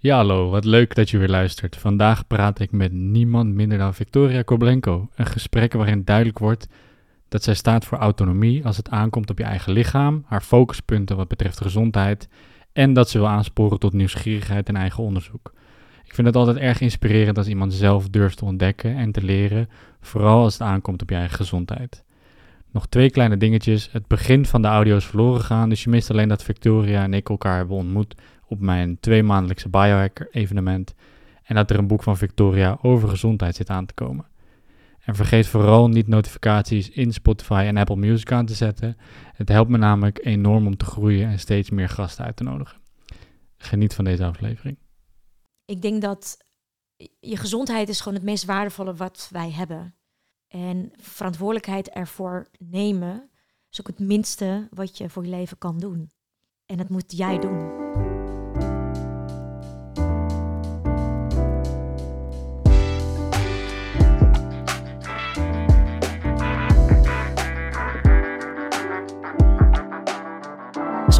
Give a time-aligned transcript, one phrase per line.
[0.00, 1.76] Ja, hallo, wat leuk dat je weer luistert.
[1.76, 5.08] Vandaag praat ik met niemand minder dan Victoria Koblenko.
[5.14, 6.68] Een gesprek waarin duidelijk wordt
[7.28, 11.28] dat zij staat voor autonomie als het aankomt op je eigen lichaam, haar focuspunten wat
[11.28, 12.28] betreft gezondheid
[12.72, 15.52] en dat ze wil aansporen tot nieuwsgierigheid en eigen onderzoek.
[16.04, 19.68] Ik vind het altijd erg inspirerend als iemand zelf durft te ontdekken en te leren,
[20.00, 22.04] vooral als het aankomt op je eigen gezondheid.
[22.72, 23.88] Nog twee kleine dingetjes.
[23.92, 27.14] Het begin van de audio is verloren gegaan, dus je mist alleen dat Victoria en
[27.14, 28.14] ik elkaar hebben ontmoet
[28.48, 30.94] op mijn tweemaandelijkse biohacker evenement
[31.42, 34.26] en dat er een boek van Victoria over gezondheid zit aan te komen.
[34.98, 38.96] En vergeet vooral niet notificaties in Spotify en Apple Music aan te zetten.
[39.32, 42.80] Het helpt me namelijk enorm om te groeien en steeds meer gasten uit te nodigen.
[43.56, 44.78] Geniet van deze aflevering.
[45.64, 46.36] Ik denk dat
[47.20, 49.94] je gezondheid is gewoon het meest waardevolle wat wij hebben.
[50.48, 53.30] En verantwoordelijkheid ervoor nemen
[53.70, 56.10] is ook het minste wat je voor je leven kan doen.
[56.66, 58.07] En dat moet jij doen.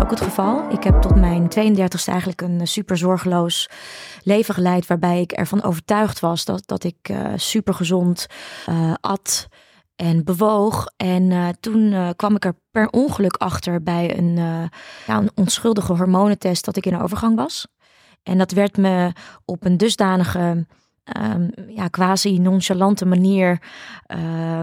[0.01, 0.71] Ook het geval.
[0.71, 3.69] Ik heb tot mijn 32e eigenlijk een super zorgeloos
[4.23, 4.87] leven geleid.
[4.87, 8.27] Waarbij ik ervan overtuigd was dat, dat ik uh, super gezond
[8.69, 9.49] uh, at
[9.97, 10.87] en bewoog.
[10.97, 14.37] En toen kwam ik er per ongeluk achter bij een,
[15.07, 17.67] ja, een onschuldige hormonentest dat ik in overgang was.
[18.23, 19.13] En dat werd me
[19.45, 20.67] op een dusdanige
[21.17, 23.63] um, ja, quasi nonchalante manier
[24.07, 24.61] uh,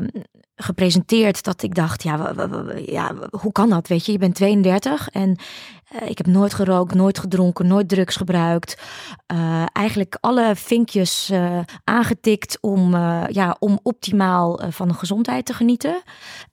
[0.55, 2.33] gepresenteerd dat ik dacht, ja,
[2.85, 3.87] ja, hoe kan dat?
[3.87, 5.37] Weet je, je bent 32 en
[5.93, 8.81] uh, ik heb nooit gerookt, nooit gedronken, nooit drugs gebruikt.
[9.33, 12.95] Uh, eigenlijk alle vinkjes uh, aangetikt om,
[13.29, 16.01] ja, om optimaal van de gezondheid te genieten.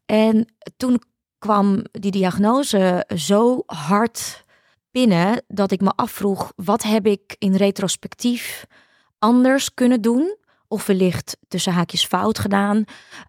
[0.07, 1.03] En toen
[1.39, 4.45] kwam die diagnose zo hard
[4.91, 8.67] binnen dat ik me afvroeg, wat heb ik in retrospectief
[9.19, 10.37] anders kunnen doen?
[10.73, 12.85] Of wellicht tussen haakjes fout gedaan,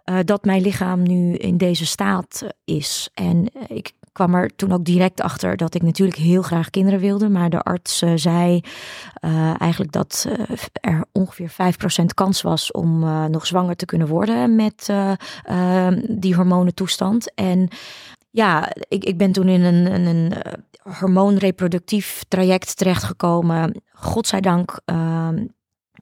[0.06, 3.10] uh, dat mijn lichaam nu in deze staat eh, is.
[3.14, 7.00] En uh, ik kwam er toen ook direct achter dat ik natuurlijk heel graag kinderen
[7.00, 7.30] wilde.
[7.30, 8.62] Maar de arts uh, zei
[9.58, 10.28] eigenlijk dat
[10.72, 11.56] er ongeveer 5%
[12.14, 13.00] kans was om
[13.32, 14.90] nog zwanger te kunnen worden met
[16.10, 17.34] die hormonentoestand.
[17.34, 17.68] En
[18.30, 20.34] ja, ik, ik ben toen in een, een, een
[21.00, 23.82] hormoonreproductief traject terechtgekomen.
[23.92, 25.46] Godzijdank ehm,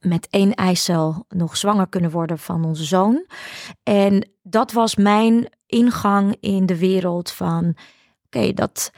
[0.01, 3.25] met één eicel nog zwanger kunnen worden van onze zoon.
[3.83, 7.75] En dat was mijn ingang in de wereld van,
[8.25, 8.91] oké, dat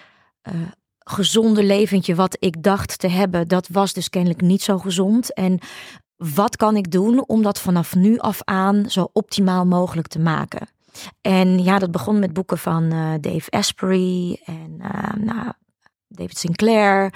[0.54, 0.62] uh,
[1.00, 5.34] gezonde leventje wat ik dacht te hebben, dat was dus kennelijk niet zo gezond.
[5.34, 5.60] En
[6.18, 10.68] wat kan ik doen om dat vanaf nu af aan zo optimaal mogelijk te maken?
[11.22, 15.52] En ja, dat begon met boeken van uh, Dave Asprey en uh, nou,
[16.16, 17.14] David Sinclair.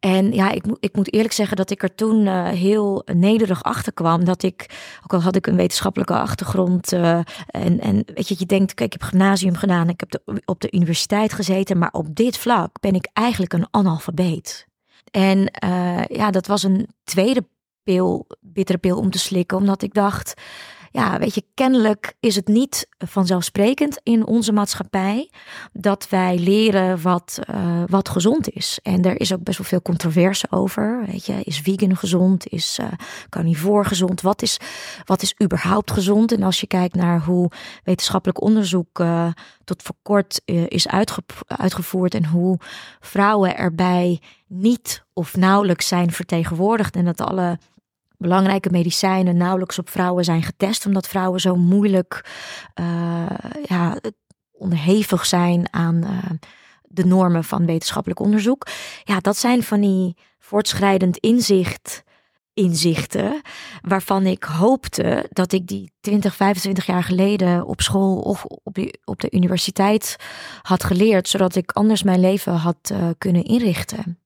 [0.00, 3.92] En ja, ik, ik moet eerlijk zeggen dat ik er toen uh, heel nederig achter
[3.92, 4.24] kwam.
[4.24, 4.66] Dat ik,
[5.02, 6.92] ook al had ik een wetenschappelijke achtergrond.
[6.92, 9.88] Uh, en, en weet je, je denkt, kijk, ik heb gymnasium gedaan.
[9.88, 11.78] Ik heb op de universiteit gezeten.
[11.78, 14.66] Maar op dit vlak ben ik eigenlijk een analfabeet.
[15.10, 17.46] En uh, ja, dat was een tweede
[17.82, 19.56] pil, bittere pil om te slikken.
[19.56, 20.34] Omdat ik dacht
[20.90, 25.30] ja, weet je, kennelijk is het niet vanzelfsprekend in onze maatschappij
[25.72, 28.78] dat wij leren wat, uh, wat gezond is.
[28.82, 31.04] En er is ook best wel veel controverse over.
[31.06, 32.46] Weet je, is vegan gezond?
[32.46, 32.86] Is uh,
[33.28, 34.20] carnivore gezond?
[34.20, 34.60] Wat is,
[35.04, 36.32] wat is überhaupt gezond?
[36.32, 37.50] En als je kijkt naar hoe
[37.84, 39.28] wetenschappelijk onderzoek uh,
[39.64, 42.58] tot voor kort is uitge uitgevoerd en hoe
[43.00, 47.58] vrouwen erbij niet of nauwelijks zijn vertegenwoordigd en dat alle
[48.18, 52.30] belangrijke medicijnen nauwelijks op vrouwen zijn getest, omdat vrouwen zo moeilijk
[52.80, 53.26] uh,
[53.64, 53.96] ja,
[54.52, 56.30] onderhevig zijn aan uh,
[56.82, 58.66] de normen van wetenschappelijk onderzoek.
[59.04, 62.06] Ja, dat zijn van die voortschrijdend inzicht.
[62.54, 63.40] Inzichten
[63.80, 68.98] waarvan ik hoopte dat ik die 20, 25 jaar geleden op school of op de,
[69.04, 70.16] op de universiteit
[70.62, 74.18] had geleerd, zodat ik anders mijn leven had uh, kunnen inrichten.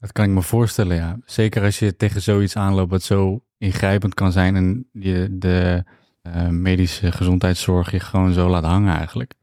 [0.00, 1.18] Dat kan ik me voorstellen, ja.
[1.24, 5.84] Zeker als je tegen zoiets aanloopt wat zo ingrijpend kan zijn en je de
[6.22, 9.34] uh, medische gezondheidszorg je gewoon zo laat hangen eigenlijk.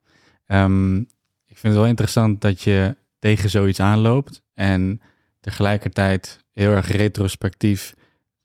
[0.48, 1.00] Um,
[1.46, 5.02] ik vind het wel interessant dat je tegen zoiets aanloopt en
[5.40, 7.96] tegelijkertijd heel erg retrospectief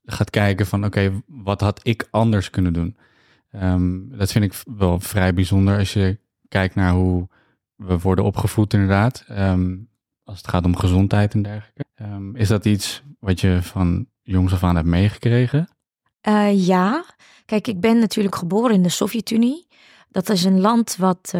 [0.05, 2.97] gaat kijken van oké, wat had ik anders kunnen doen?
[3.51, 7.27] Um, dat vind ik wel vrij bijzonder als je kijkt naar hoe
[7.75, 9.25] we worden opgevoed inderdaad.
[9.29, 9.89] Um,
[10.23, 11.83] als het gaat om gezondheid en dergelijke.
[12.01, 15.69] Um, is dat iets wat je van jongs af aan hebt meegekregen?
[16.27, 17.03] Uh, ja,
[17.45, 19.67] kijk, ik ben natuurlijk geboren in de Sovjet-Unie.
[20.09, 21.33] Dat is een land wat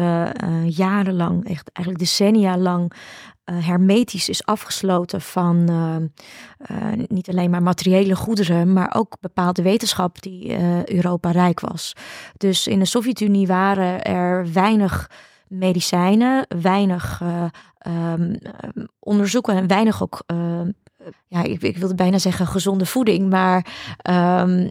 [0.66, 2.92] jarenlang, echt eigenlijk decennia lang,
[3.44, 5.70] hermetisch is afgesloten van
[7.08, 10.58] niet alleen maar materiële goederen, maar ook bepaalde wetenschap die
[10.94, 11.92] Europa rijk was.
[12.36, 15.10] Dus in de Sovjet-Unie waren er weinig
[15.48, 17.22] medicijnen, weinig
[17.86, 18.38] um,
[18.98, 20.70] onderzoeken en weinig ook, ehm,
[21.26, 23.66] ja, ik, ik wilde bijna zeggen gezonde voeding, maar
[24.42, 24.70] um,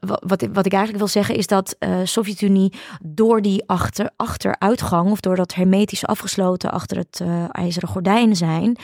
[0.00, 2.72] wat, wat ik eigenlijk wil zeggen is dat uh, Sovjet-Unie
[3.02, 8.76] door die achter, achteruitgang of door dat hermetisch afgesloten achter het uh, ijzeren gordijn zijn,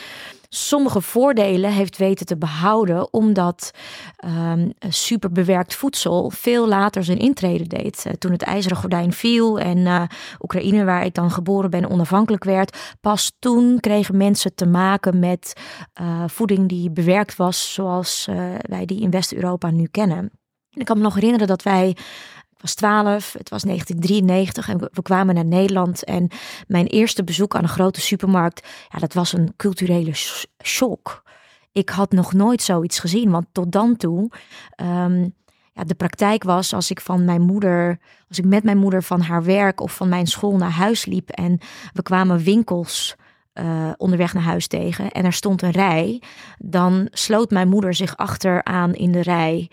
[0.49, 3.71] sommige voordelen heeft weten te behouden, omdat
[4.25, 8.05] um, superbewerkt voedsel veel later zijn intrede deed.
[8.07, 10.09] Uh, toen het ijzeren gordijn viel en
[10.41, 15.53] Oekraïne, waar ik dan geboren ben, onafhankelijk werd, pas toen kregen mensen te maken met
[16.27, 18.29] voeding die bewerkt was, zoals
[18.61, 20.31] wij die in West-Europa nu kennen.
[20.73, 21.97] En ik kan me nog herinneren dat wij
[22.61, 26.05] was 12, het was 1993 en we, kwamen naar Nederland.
[26.05, 26.29] En
[26.67, 30.13] mijn eerste bezoek aan een grote supermarkt, ja, dat was een culturele
[30.63, 31.23] shock.
[31.73, 34.31] Ik had nog nooit zoiets gezien, want tot dan toe,
[34.77, 35.35] um,
[35.73, 37.99] ja, de praktijk was als ik van mijn moeder,
[38.29, 41.31] als ik met mijn moeder van haar werk of van mijn school naar huis liep
[41.31, 41.59] en
[41.93, 43.17] we kwamen winkels
[43.55, 46.23] uh, onderweg naar huis tegen en er stond een rij,
[46.59, 49.71] dan sloot mijn moeder zich achteraan in de rij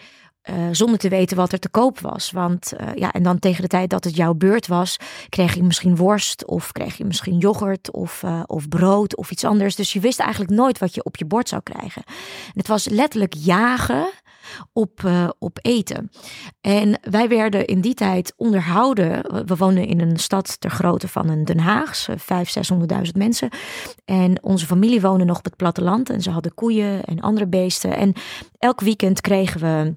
[0.49, 2.31] uh, zonder te weten wat er te koop was.
[2.31, 4.97] Want uh, ja, en dan tegen de tijd dat het jouw beurt was,
[5.29, 9.43] kreeg je misschien worst of kreeg je misschien yoghurt of, uh, of brood of iets
[9.43, 9.75] anders.
[9.75, 12.03] Dus je wist eigenlijk nooit wat je op je bord zou krijgen.
[12.45, 14.07] En het was letterlijk jagen
[14.73, 15.09] op,
[15.39, 16.11] op eten.
[16.61, 19.45] En wij werden in die tijd onderhouden.
[19.45, 22.15] We woonden in een stad ter grootte van een Den Haag, 500.000,
[23.03, 23.49] 600.000 mensen.
[24.05, 27.95] En onze familie woonde nog op het platteland en ze hadden koeien en andere beesten.
[27.95, 28.13] En
[28.59, 29.95] elk weekend kregen we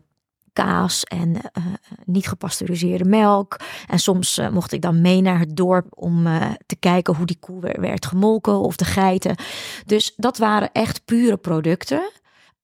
[0.63, 1.65] kaas en uh,
[2.05, 3.57] niet gepasteuriseerde melk.
[3.87, 6.27] En soms uh, mocht ik dan mee naar het dorp om
[6.67, 9.37] te kijken hoe die koe werd gemolken of de geiten.
[9.87, 12.11] Dus dat waren echt pure producten.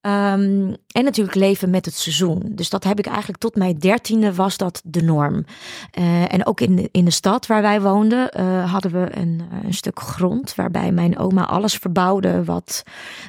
[0.06, 2.42] Um, en natuurlijk leven met het seizoen.
[2.48, 5.44] Dus dat heb ik eigenlijk tot mijn dertiende was dat de norm.
[5.98, 9.42] Uh, en ook in de, in de stad waar wij woonden uh, hadden we een,
[9.64, 12.82] een, stuk grond waarbij mijn oma alles verbouwde wat,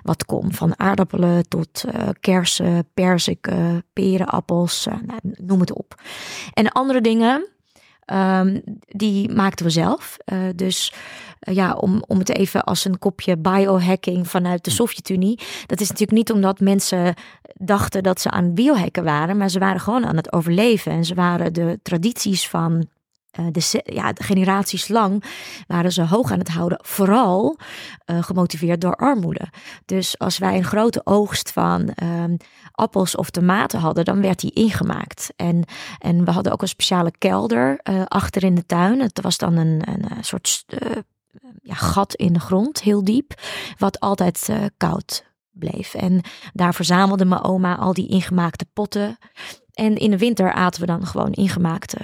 [0.03, 0.53] wat kon.
[0.53, 1.83] Van aardappelen tot
[2.19, 6.01] kersen, perziken, peren, appels, nou, noem het op.
[6.53, 7.47] En andere dingen
[8.13, 10.17] Um, die maakten we zelf.
[10.25, 10.93] Uh, dus
[11.41, 15.39] uh, ja, om, om het even als een kopje biohacking vanuit de Sovjet-Unie.
[15.65, 17.13] Dat is natuurlijk niet omdat mensen
[17.53, 20.91] dachten dat ze aan biohacken waren, maar ze waren gewoon aan het overleven.
[20.91, 22.87] En ze waren de tradities van
[23.51, 25.23] de, ja, de generaties lang
[25.67, 27.57] waren ze hoog aan het houden, vooral
[28.05, 29.49] uh, gemotiveerd door armoede.
[29.85, 32.37] Dus als wij een grote oogst van um,
[32.71, 35.33] appels of tomaten hadden, dan werd die ingemaakt.
[35.35, 35.63] En,
[35.99, 38.99] en we hadden ook een speciale kelder uh, achter in de tuin.
[38.99, 40.65] Het was dan een, een soort
[41.61, 43.33] ja, gat in de grond, heel diep,
[43.77, 45.93] wat altijd koud bleef.
[45.93, 46.21] En
[46.53, 49.17] daar verzamelde mijn oma al die ingemaakte potten.
[49.75, 51.97] En in de winter aten we dan gewoon ingemaakte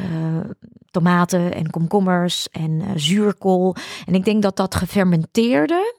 [0.00, 0.50] uh,
[0.90, 3.76] tomaten en komkommers en uh, zuurkool.
[4.06, 5.94] En ik denk dat dat gefermenteerde.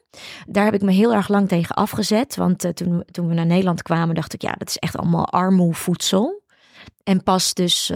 [0.47, 2.35] Daar heb ik me heel erg lang tegen afgezet.
[2.35, 6.41] Want toen, toen we naar Nederland kwamen, dacht ik, ja, dat is echt allemaal armoevoedsel.
[7.03, 7.91] En pas dus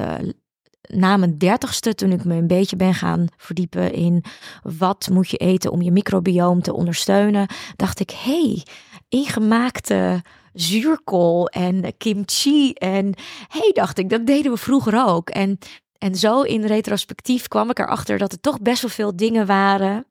[0.88, 4.24] na mijn dertigste, toen ik me een beetje ben gaan verdiepen in
[4.63, 8.63] wat moet je eten om je microbioom te ondersteunen, dacht ik, hey,
[9.10, 10.22] ingemaakte
[10.53, 12.74] zuurkool en kimchi.
[12.74, 13.13] En
[13.48, 15.29] hey, dacht ik, dat deden we vroeger ook.
[15.29, 15.58] En,
[15.98, 20.05] en zo in retrospectief kwam ik erachter dat er toch best wel veel dingen waren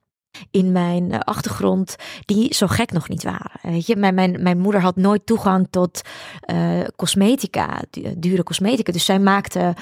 [0.50, 3.50] in mijn eh, achtergrond die zo gek nog niet waren.
[3.62, 6.00] Weet je, mijn, mijn, mijn moeder had nooit toegang tot
[6.52, 7.82] uh, cosmetica,
[8.16, 8.92] dure cosmetica.
[8.92, 9.75] Dus zij maakte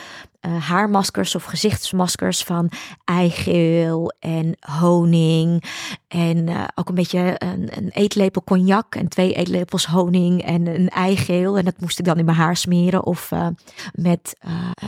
[0.47, 2.71] uh, haarmaskers of gezichtsmaskers van
[3.05, 5.65] eigeel en honing.
[6.09, 10.89] En uh, ook een beetje een, een, eetlepel cognac en twee eetlepels honing en een
[10.89, 11.59] eigeel.
[11.59, 13.05] En dat moest ik dan in mijn haar smeren.
[13.05, 13.47] Of uh,
[13.93, 14.37] met,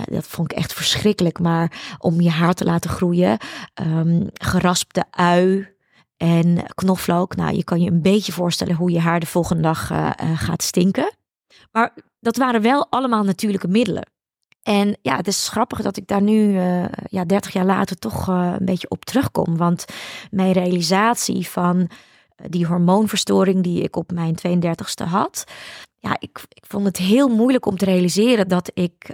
[0.04, 3.38] dat vond ik echt verschrikkelijk, maar om je haar te laten groeien.
[3.83, 5.69] Um, geraspte ui
[6.16, 7.37] en knoflook.
[7.37, 9.87] Nou, je kan je een beetje voorstellen hoe je haar de volgende dag
[10.35, 11.14] gaat stinken.
[11.73, 14.19] Maar dat waren wel allemaal natuurlijke middelen.
[14.62, 18.28] En ja, het is grappig dat ik daar nu, uh, ja, 30 jaar later, toch
[18.28, 19.56] uh, een beetje op terugkom.
[19.56, 19.84] Want
[20.30, 21.88] mijn realisatie van
[22.36, 25.44] eh, die hormoonverstoring die ik op mijn 32ste had.
[25.98, 29.10] Ja, ik, ik vond het heel moeilijk om te realiseren dat ik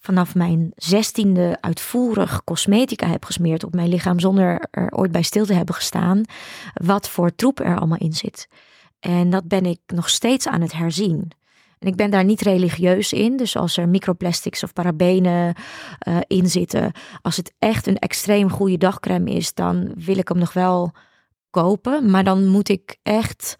[0.00, 5.46] vanaf mijn zestiende uitvoerig cosmetica heb gesmeerd op mijn lichaam zonder er ooit bij stil
[5.46, 6.22] te hebben gestaan.
[6.74, 8.48] Wat voor troep er allemaal in zit.
[9.00, 11.32] En dat ben ik nog steeds aan het herzien.
[11.84, 13.36] En ik ben daar niet religieus in.
[13.36, 15.54] Dus als er microplastics of parabenen
[16.08, 20.38] uh, in zitten, als het echt een extreem goede dagcreme is, dan wil ik hem
[20.38, 20.92] nog wel
[21.50, 22.10] kopen.
[22.10, 23.56] Maar dan moet ik echt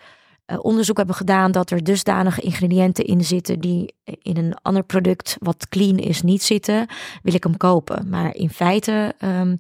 [0.47, 5.37] uh, onderzoek hebben gedaan dat er dusdanige ingrediënten in zitten die in een ander product
[5.41, 6.87] wat clean is niet zitten,
[7.23, 8.09] wil ik hem kopen.
[8.09, 9.59] Maar in feite um,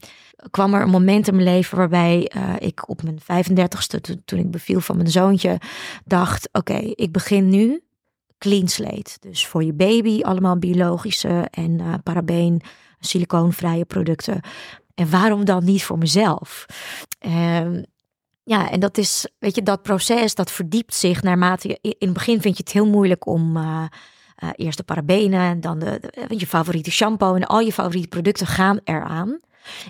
[0.50, 4.38] kwam er een moment in mijn leven waarbij uh, ik op mijn 35ste, to toen
[4.38, 5.58] ik beviel van mijn zoontje,
[6.04, 7.83] dacht: oké, ik begin nu
[8.44, 9.16] clean slate.
[9.20, 12.62] Dus voor je baby allemaal biologische en uh, parabeen,
[13.00, 14.40] silicoonvrije producten.
[14.94, 16.66] En waarom dan niet voor mezelf?
[17.26, 17.84] Um,
[18.44, 21.78] ja, en dat is, weet je, dat proces dat verdiept zich naarmate je.
[21.80, 23.82] In het begin vind je het heel moeilijk om uh,
[24.42, 28.08] uh, eerst de parabenen en dan de, de, je favoriete shampoo en al je favoriete
[28.08, 29.40] producten gaan eraan.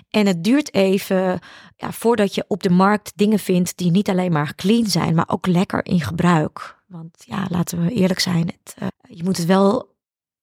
[0.09, 1.39] En het duurt even
[1.77, 5.29] ja, voordat je op de markt dingen vindt die niet alleen maar clean zijn, maar
[5.29, 6.75] ook lekker in gebruik.
[6.95, 8.87] Want ja, laten we eerlijk zijn, het, uh,
[9.17, 9.93] je moet het wel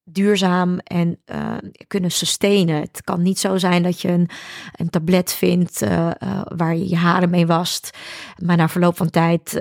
[0.05, 1.57] duurzaam en uh,
[1.87, 2.81] kunnen sustainen.
[2.81, 4.29] Het kan niet zo zijn dat je een,
[4.73, 6.11] een tablet vindt uh,
[6.45, 7.99] waar je je haren mee wast,
[8.45, 9.61] maar na verloop van tijd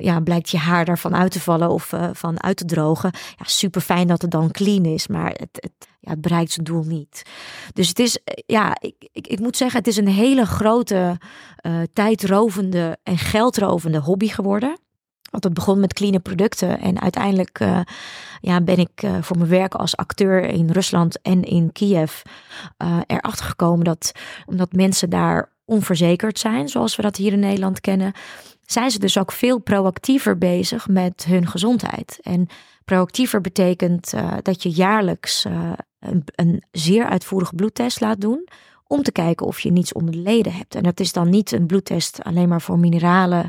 [0.00, 3.10] ja, blijkt je haar daarvan uit te vallen of van uit te drogen.
[3.12, 6.66] Ja, super fijn dat het dan clean is, maar het, het, ja, het bereikt zijn
[6.66, 7.22] doel niet.
[7.72, 11.18] Dus het is, ja, ik, ik, ik moet zeggen, het is een hele grote,
[11.92, 14.82] tijdrovende en geldrovende hobby geworden.
[15.34, 16.80] Want het begon met clean producten.
[16.80, 17.80] En uiteindelijk uh,
[18.40, 22.22] ja, ben ik uh, voor mijn werk als acteur in Rusland en in Kiev
[22.82, 24.12] uh, erachter gekomen dat
[24.46, 28.12] omdat mensen daar onverzekerd zijn, zoals we dat hier in Nederland kennen,
[28.66, 32.18] zijn ze dus ook veel proactiever bezig met hun gezondheid.
[32.22, 32.46] En
[32.84, 35.44] proactiever betekent dat je jaarlijks
[35.98, 38.48] een, een zeer uitvoerige bloedtest laat doen
[38.94, 40.74] om te kijken of je niets onder de leden hebt.
[40.74, 43.48] En dat is dan niet een bloedtest alleen maar voor mineralen,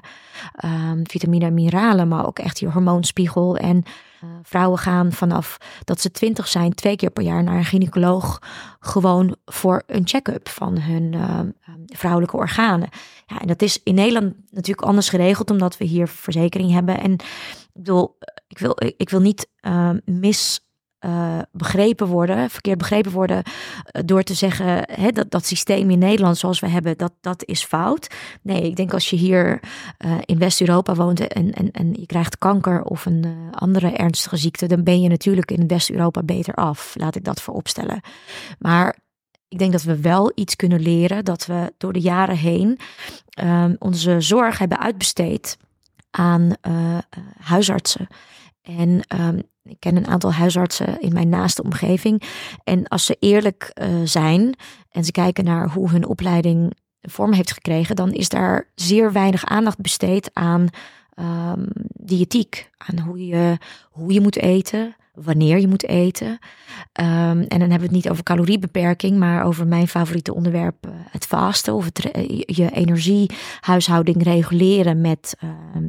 [0.66, 3.58] um, vitamine en mineralen, maar ook echt je hormoonspiegel.
[3.58, 3.84] En
[4.24, 8.42] uh, vrouwen gaan vanaf dat ze twintig zijn, twee keer per jaar naar een gynaecoloog,
[8.80, 11.40] gewoon voor een check-up van hun uh,
[11.86, 12.90] vrouwelijke organen.
[13.26, 17.00] Ja, en dat is in Nederland natuurlijk anders geregeld, omdat we hier verzekering hebben.
[17.00, 19.48] En ik bedoel, ik wil, ik wil niet
[20.06, 20.65] mis
[21.06, 26.00] uh, begrepen worden, verkeerd begrepen worden, uh, door te zeggen hè, dat dat systeem in
[26.00, 28.16] Nederland zoals we hebben, dat, dat is fout.
[28.42, 29.60] Nee, ik denk als je hier
[30.06, 34.68] uh, in West-Europa woont en, en, en je krijgt kanker of een andere ernstige ziekte,
[34.68, 36.94] dan ben je natuurlijk in West-Europa beter af.
[36.98, 38.02] Laat ik dat vooropstellen.
[38.60, 38.98] Maar
[39.48, 42.80] ik denk dat we wel iets kunnen leren, dat we door de jaren heen
[43.80, 45.58] onze zorg hebben uitbesteed
[46.12, 46.54] aan
[47.40, 48.08] huisartsen.
[48.62, 52.22] En um, ik ken een aantal huisartsen in mijn naaste omgeving.
[52.64, 54.56] En als ze eerlijk uh, zijn
[54.90, 59.46] en ze kijken naar hoe hun opleiding vorm heeft gekregen, dan is daar zeer weinig
[59.46, 60.68] aandacht besteed aan
[61.20, 62.70] um, diëtiek.
[62.78, 63.58] Aan hoe je,
[63.92, 66.30] hoe je moet eten, wanneer je moet eten.
[66.30, 66.38] Um,
[67.42, 71.26] en dan hebben we het niet over caloriebeperking, maar over mijn favoriete onderwerp, uh, het
[71.26, 75.38] vasten of het, uh, je energiehuishouding reguleren met,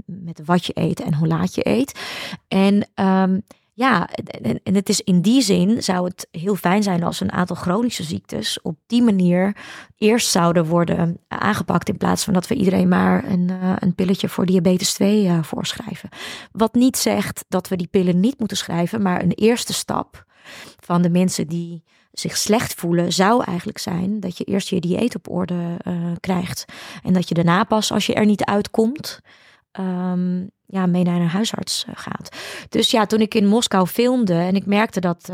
[0.05, 2.01] met wat je eet en hoe laat je eet.
[2.49, 3.43] En um,
[3.77, 4.09] ja,
[4.63, 8.03] en, het is in die zin zou het heel fijn zijn als een aantal chronische
[8.03, 9.57] ziektes op die manier
[9.97, 14.29] eerst zouden worden aangepakt in plaats van dat we iedereen maar een, uh, een pilletje
[14.29, 16.09] voor diabetes 2 uh, voorschrijven.
[16.53, 20.25] Wat niet zegt dat we die pillen niet moeten schrijven, maar een eerste stap
[20.81, 25.15] van de mensen die zich slecht voelen, zou eigenlijk zijn dat je eerst je dieet
[25.15, 25.77] op orde
[26.21, 26.65] krijgt.
[27.03, 29.21] En dat je daarna pas, als je er niet uitkomt,
[29.81, 32.37] um, ja, mee naar een huisarts eh, gaat.
[32.69, 35.31] Dus ja, toen ik in Moskou filmde en ik merkte dat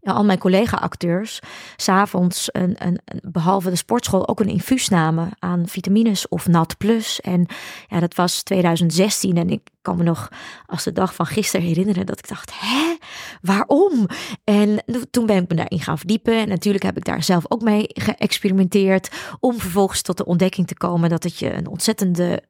[0.00, 1.40] ja, al mijn collega-acteurs
[1.76, 7.20] s'avonds een, een, behalve de sportschool ook een infuus namen aan vitamines of Nat Plus.
[7.20, 7.46] En
[7.86, 10.28] ja, dat was 2016 en ik kan me nog
[10.66, 12.96] als de dag van gisteren herinneren dat ik dacht, hè,
[13.40, 14.06] waarom?
[14.44, 17.62] En toen ben ik me daarin gaan verdiepen en natuurlijk heb ik daar zelf ook
[17.62, 22.42] mee geëxperimenteerd om vervolgens tot de ontdekking te komen dat het je een ontzettende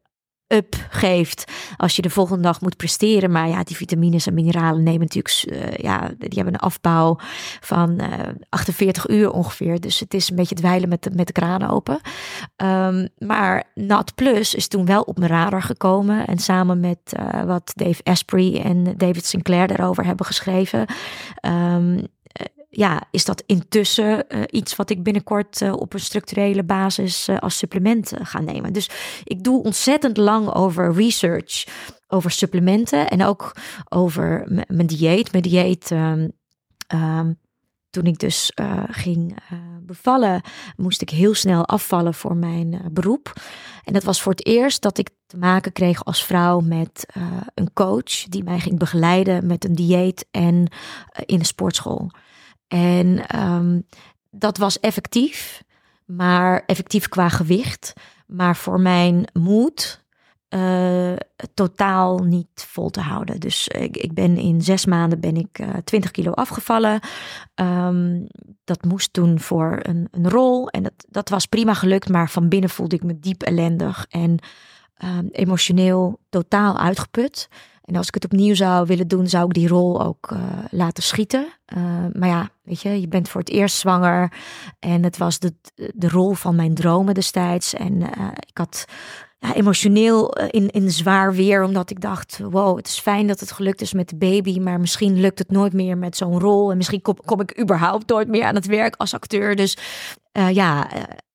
[0.48, 3.30] up geeft als je de volgende dag moet presteren.
[3.30, 7.18] Maar ja, die vitamines en mineralen nemen natuurlijk, uh, ja, die hebben een afbouw
[7.60, 9.80] van uh, eh, 48 uur ongeveer.
[9.80, 12.00] Dus het is een beetje dweilen met de, met de kraan open.
[12.56, 16.26] Um, maar Nat Plus is toen wel op mijn radar gekomen.
[16.26, 20.86] En samen met uh, wat Dave Asprey en David Sinclair daarover hebben geschreven.
[21.46, 22.06] Um,
[22.70, 27.38] ja, is dat intussen uh, iets wat ik binnenkort uh, op een structurele basis uh,
[27.38, 28.72] als supplement ga nemen.
[28.72, 28.90] Dus
[29.24, 31.66] ik doe ontzettend lang over research,
[32.06, 33.56] over supplementen en ook
[33.88, 35.32] over mijn dieet.
[35.32, 36.32] Mijn dieet, um,
[36.94, 37.38] um,
[37.90, 38.52] toen ik dus
[38.90, 39.36] ging
[39.82, 40.42] bevallen,
[40.76, 43.32] moest ik heel snel afvallen voor mijn beroep.
[43.84, 47.06] En dat was voor het eerst dat ik te maken kreeg als vrouw met
[47.54, 50.72] een coach die mij ging begeleiden met een dieet en
[51.26, 52.10] in de sportschool.
[52.68, 53.86] En um,
[54.30, 55.62] dat was effectief,
[56.04, 57.92] maar effectief qua gewicht.
[58.26, 60.06] Maar voor mijn moed
[60.54, 61.12] uh,
[61.54, 63.40] totaal niet vol te houden.
[63.40, 67.00] Dus ik, ben in zes maanden ben ik uh, 20 kilo afgevallen.
[67.54, 68.26] Um,
[68.64, 72.48] dat moest toen voor een, een rol en dat, dat was prima gelukt, maar van
[72.48, 74.38] binnen voelde ik me diep ellendig en
[75.04, 77.48] um, emotioneel totaal uitgeput.
[77.88, 80.38] En als ik het opnieuw zou willen doen, zou ik die rol ook uh,
[80.70, 81.46] laten schieten.
[81.76, 84.32] Uh, maar ja, weet je, je bent voor het eerst zwanger.
[84.78, 85.54] En het was de,
[85.94, 87.74] de rol van mijn dromen destijds.
[87.74, 88.06] En uh,
[88.46, 88.84] ik had
[89.38, 93.52] ja, emotioneel in, in zwaar weer, omdat ik dacht: wow, het is fijn dat het
[93.52, 94.58] gelukt is met de baby.
[94.58, 96.70] Maar misschien lukt het nooit meer met zo'n rol.
[96.70, 99.56] En misschien kom, kom, ik überhaupt nooit meer aan het werk als acteur.
[99.56, 99.76] Dus
[100.52, 100.88] ja,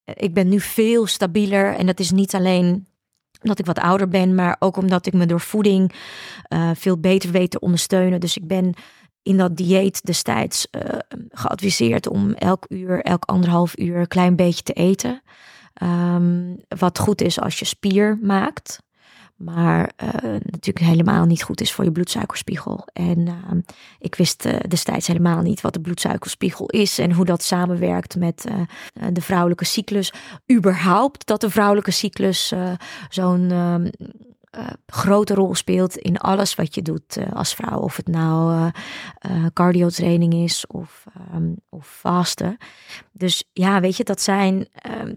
[0.05, 1.75] ik ben nu veel stabieler.
[1.75, 2.87] En dat is niet alleen
[3.43, 5.93] omdat ik wat ouder ben, maar ook omdat ik me door voeding
[6.53, 8.19] uh, veel beter weet te ondersteunen.
[8.19, 8.73] Dus ik ben
[9.21, 10.81] in dat dieet destijds uh,
[11.29, 15.21] geadviseerd om elk uur, elk anderhalf uur een klein beetje te eten.
[15.83, 18.82] Um, wat goed is als je spier maakt.
[19.43, 22.87] Maar uh, natuurlijk helemaal niet goed is voor je bloedsuikerspiegel.
[22.93, 23.33] En uh,
[23.99, 28.45] ik wist uh, destijds helemaal niet wat de bloedsuikerspiegel is en hoe dat samenwerkt met
[29.11, 30.13] de vrouwelijke cyclus.
[30.51, 32.53] Überhaupt dat de vrouwelijke cyclus
[33.09, 33.89] zo'n ehm,
[34.85, 37.79] grote rol speelt in alles wat je doet als vrouw.
[37.79, 38.69] Of het nou
[39.53, 42.57] cardio training is of, um, of vasten.
[43.11, 45.13] Dus ja, weet je, dat zijn ehm,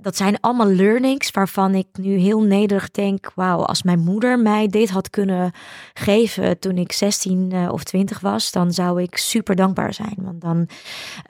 [0.00, 4.66] dat zijn allemaal learnings waarvan ik nu heel nederig denk: wauw, als mijn moeder mij
[4.66, 5.52] dit had kunnen
[5.94, 10.16] geven toen ik 16 uh, of 20 was, dan zou ik super dankbaar zijn.
[10.16, 10.68] Want dan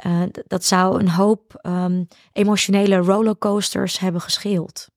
[0.07, 4.89] uh, dat zou een hoop um, emotionele rollercoasters hebben gescheeld.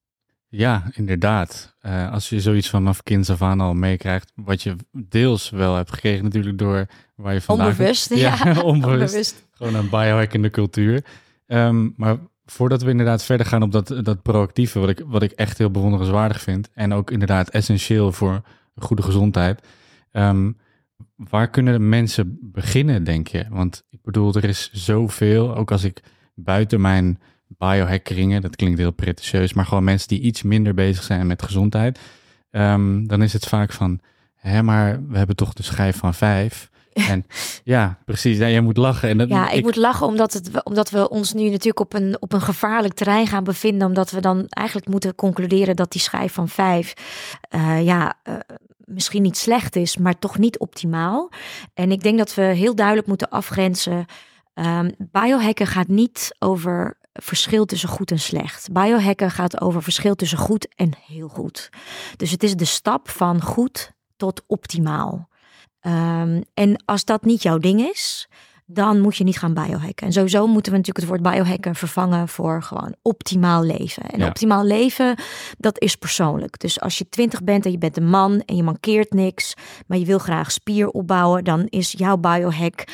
[0.52, 1.76] Ja, inderdaad.
[1.82, 5.94] Uh, als je zoiets vanaf kinds af aan al meekrijgt, wat je deels wel hebt
[5.94, 7.68] gekregen natuurlijk door waar je vandaag...
[7.68, 8.38] Onbewust, ja.
[8.44, 8.64] ja onbewust.
[8.64, 9.48] onbewust.
[9.52, 11.06] Gewoon een biohackende cultuur.
[11.48, 12.18] Um, maar
[12.52, 15.72] voordat we inderdaad verder gaan op dat, dat proactieve, wat ik, wat ik echt heel
[15.72, 16.70] bewonderenswaardig vind.
[16.74, 18.42] En ook inderdaad essentieel voor
[18.76, 19.62] goede gezondheid.
[20.12, 20.58] Um,
[21.16, 23.46] waar kunnen mensen beginnen, denk je?
[23.50, 28.92] Want ik bedoel, er is zoveel, ook als ik buiten mijn biohackeringen, dat klinkt heel
[28.92, 32.00] pretentieus, maar gewoon mensen die iets minder bezig zijn met gezondheid.
[32.52, 34.00] Um, dan is het vaak van,
[34.36, 36.70] hè, maar we hebben toch de schijf van vijf.
[37.10, 37.26] En
[37.64, 38.38] ja, precies.
[38.38, 39.10] Ja, je moet lachen.
[39.10, 41.94] En dat, ja, ik, ik, moet lachen omdat, het, omdat we ons nu natuurlijk op
[41.94, 43.88] een, op een gevaarlijk terrein gaan bevinden.
[43.88, 46.94] Omdat we dan eigenlijk moeten concluderen dat die schijf van vijf,
[47.56, 48.36] uh, ja, uh,
[48.78, 51.32] misschien niet slecht is, maar toch niet optimaal.
[51.74, 54.06] En ik denk dat we heel duidelijk moeten afgrenzen.
[54.54, 58.72] Um, biohacken gaat niet over verschil tussen goed en slecht.
[58.72, 61.70] Biohacken gaat over verschil tussen goed en heel goed.
[62.18, 65.30] Dus het is de stap van goed tot optimaal.
[65.82, 68.30] Um, en als dat niet jouw ding is,
[68.72, 70.08] dan moet je niet gaan biohacken.
[70.08, 74.04] En sowieso moeten we natuurlijk het woord biohacken vervangen voor gewoon optimaal leven.
[74.04, 75.16] En optimaal leven,
[75.58, 76.60] dat is persoonlijk.
[76.60, 79.54] Dus als je twintig bent en je bent een man en je mankeert niks,
[79.88, 82.88] maar je wil graag spier opbouwen, dan is jouw biohack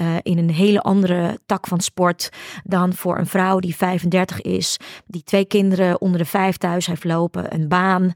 [0.00, 2.28] uh, in een hele andere tak van sport
[2.64, 7.04] dan voor een vrouw die 35 is, die twee kinderen onder de vijf thuis heeft
[7.04, 8.12] lopen, een baan,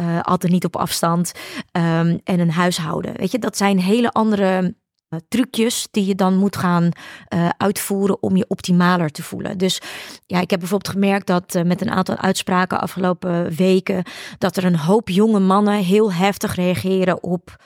[0.00, 1.32] uh, altijd niet op afstand
[1.72, 3.16] um, en een huishouden.
[3.16, 4.74] Weet je, dat zijn hele andere
[5.28, 6.88] trucjes die je dan moet gaan
[7.34, 9.58] uh, uitvoeren om je optimaler te voelen.
[9.58, 9.80] Dus
[10.26, 14.02] ja, ik heb bijvoorbeeld gemerkt dat uh, met een aantal uitspraken afgelopen weken
[14.38, 17.56] dat er een hoop jonge mannen heel heftig reageren op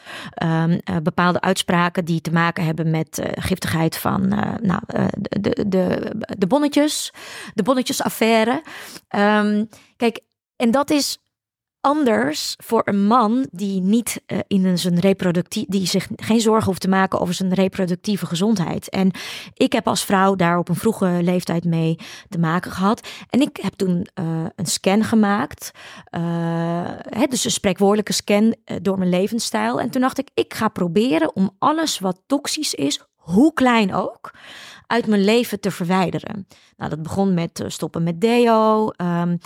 [0.43, 4.29] um, bepaalde uitspraken die te maken hebben met giftigheid van
[4.63, 4.81] nou,
[5.19, 7.13] de, de, de bonnetjes,
[7.55, 8.63] de bonnetjesaffaire.
[9.17, 10.21] Um, kijk,
[10.57, 11.19] en dat is
[11.81, 16.81] anders voor een man die niet uh, in zijn reproductief, die zich geen zorgen hoeft
[16.81, 18.89] te maken over zijn reproductieve gezondheid.
[18.89, 19.11] En
[19.55, 23.09] ik heb als vrouw daar op een vroege leeftijd mee te maken gehad.
[23.31, 25.71] En ik heb toen uh, een scan gemaakt,
[26.11, 26.21] uh,
[26.95, 29.81] hè, dus een spreekwoordelijke scan door mijn levensstijl.
[29.81, 34.35] En toen dacht ik, ik ga proberen om alles wat toxisch is, hoe klein ook,
[34.87, 36.47] uit mijn leven te verwijderen.
[36.77, 38.91] Nou, dat begon met stoppen met deo.
[38.97, 39.39] Um,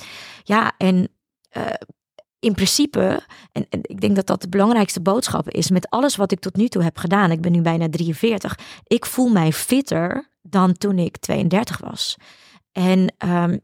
[0.42, 1.08] ja, en
[2.42, 6.40] in principe, en, ik denk dat dat de belangrijkste boodschap is met alles wat ik
[6.40, 7.30] tot nu toe heb gedaan.
[7.30, 8.58] Ik ben nu bijna 43.
[8.86, 12.16] Ik voel mij fitter dan toen ik 32 was.
[12.72, 13.60] En um,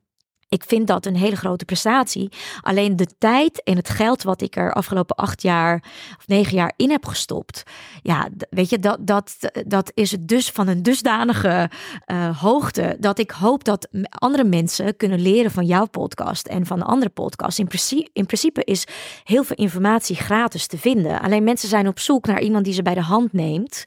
[0.49, 2.29] ik vind dat een hele grote prestatie.
[2.61, 5.85] Alleen de tijd en het geld wat ik er afgelopen acht jaar
[6.19, 7.63] of negen jaar in heb gestopt.
[8.03, 11.71] Ja, weet je, dat, dat, dat is het dus van een dusdanige
[12.07, 12.97] uh, hoogte.
[13.01, 17.59] Dat ik hoop dat andere mensen kunnen leren van jouw podcast en van andere podcasts.
[17.59, 18.87] In principe, in principe is
[19.25, 21.21] heel veel informatie gratis te vinden.
[21.21, 23.85] Alleen mensen zijn op zoek naar iemand die ze bij de hand neemt.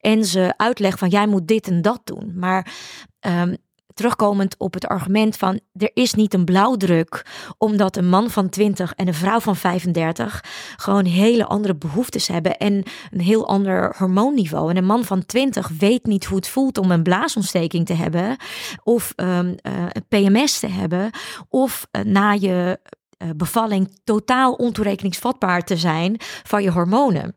[0.00, 2.32] En ze uitlegt van jij moet dit en dat doen.
[2.36, 2.72] Maar
[3.20, 3.56] um,
[3.94, 7.26] terugkomend op het argument van er is niet een blauwdruk
[7.58, 10.44] omdat een man van 20 en een vrouw van 35
[10.76, 14.70] gewoon hele andere behoeftes hebben en een heel ander hormoonniveau.
[14.70, 18.36] En een man van 20 weet niet hoe het voelt om een blaasontsteking te hebben
[18.82, 21.10] of um, een PMS te hebben
[21.48, 22.80] of uh, na je
[23.22, 27.36] uh, bevalling totaal ontoerekeningsvatbaar te zijn van je hormonen.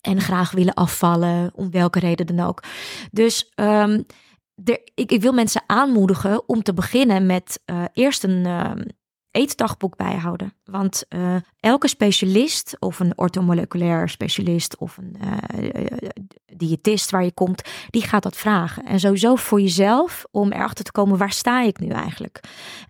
[0.00, 2.62] En graag willen afvallen, om welke reden dan ook.
[3.10, 4.06] Dus um,
[4.94, 8.72] ik, ik, wil mensen aanmoedigen om te beginnen met uh, eerst een uh,
[9.30, 10.52] eetdagboek bijhouden.
[10.64, 15.16] Want uh, elke specialist, of een ortomoleculair specialist of een
[16.56, 18.84] diëtist waar je komt, die gaat dat vragen.
[18.84, 22.40] En sowieso voor jezelf om erachter te komen waar sta ik nu eigenlijk.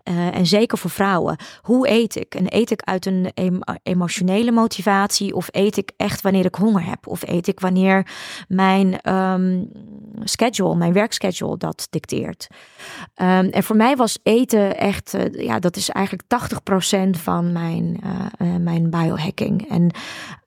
[0.03, 1.37] Uh, en zeker voor vrouwen.
[1.61, 2.35] Hoe eet ik?
[2.35, 3.31] En eet ik uit een
[3.83, 7.07] emotionele motivatie of eet ik echt wanneer ik honger heb?
[7.07, 8.07] Of eet ik wanneer
[8.47, 9.69] mijn um,
[10.23, 12.47] schedule, mijn werkschedule dat dicteert?
[13.15, 16.23] Um, en voor mij was eten echt, uh, ja, dat is eigenlijk
[17.17, 17.99] 80% van mijn,
[18.41, 19.69] uh, mijn biohacking.
[19.69, 19.91] En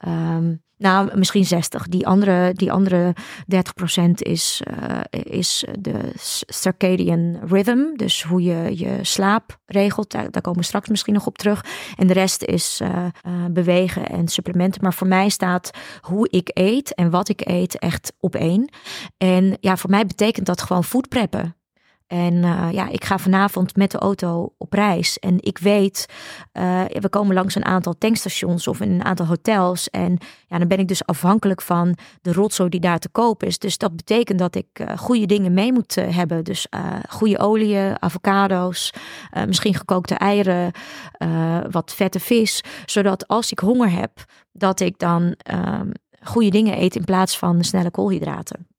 [0.09, 1.89] um, nou, misschien 60.
[1.89, 3.15] Die andere, die andere
[3.97, 6.13] 30% is, uh, is de
[6.47, 7.97] circadian rhythm.
[7.97, 10.11] Dus hoe je je slaap regelt.
[10.11, 11.65] Daar, komen we straks misschien nog op terug.
[11.97, 14.83] En de rest is uh, uh, bewegen en supplementen.
[14.83, 18.71] Maar voor mij staat hoe ik eet en wat ik eet echt op één.
[19.19, 21.55] En ja, voor mij betekent dat gewoon food preppen.
[22.11, 25.18] En uh, ja, ik ga vanavond met de auto op reis.
[25.18, 26.07] En ik weet,
[26.53, 29.90] uh, we komen langs een aantal tankstations of een aantal hotels.
[29.90, 33.59] En ja, dan ben ik dus afhankelijk van de rotzooi die daar te koop is.
[33.59, 36.44] Dus dat betekent dat ik uh, goede dingen mee moet hebben.
[36.44, 36.66] Dus
[37.09, 38.92] goede oliën, avocado's,
[39.46, 40.73] misschien gekookte eieren,
[41.70, 42.62] wat vette vis.
[42.87, 45.35] Zodat als ik honger heb, dat ik dan
[46.23, 48.70] goede dingen eet in plaats van snelle koolhydraten.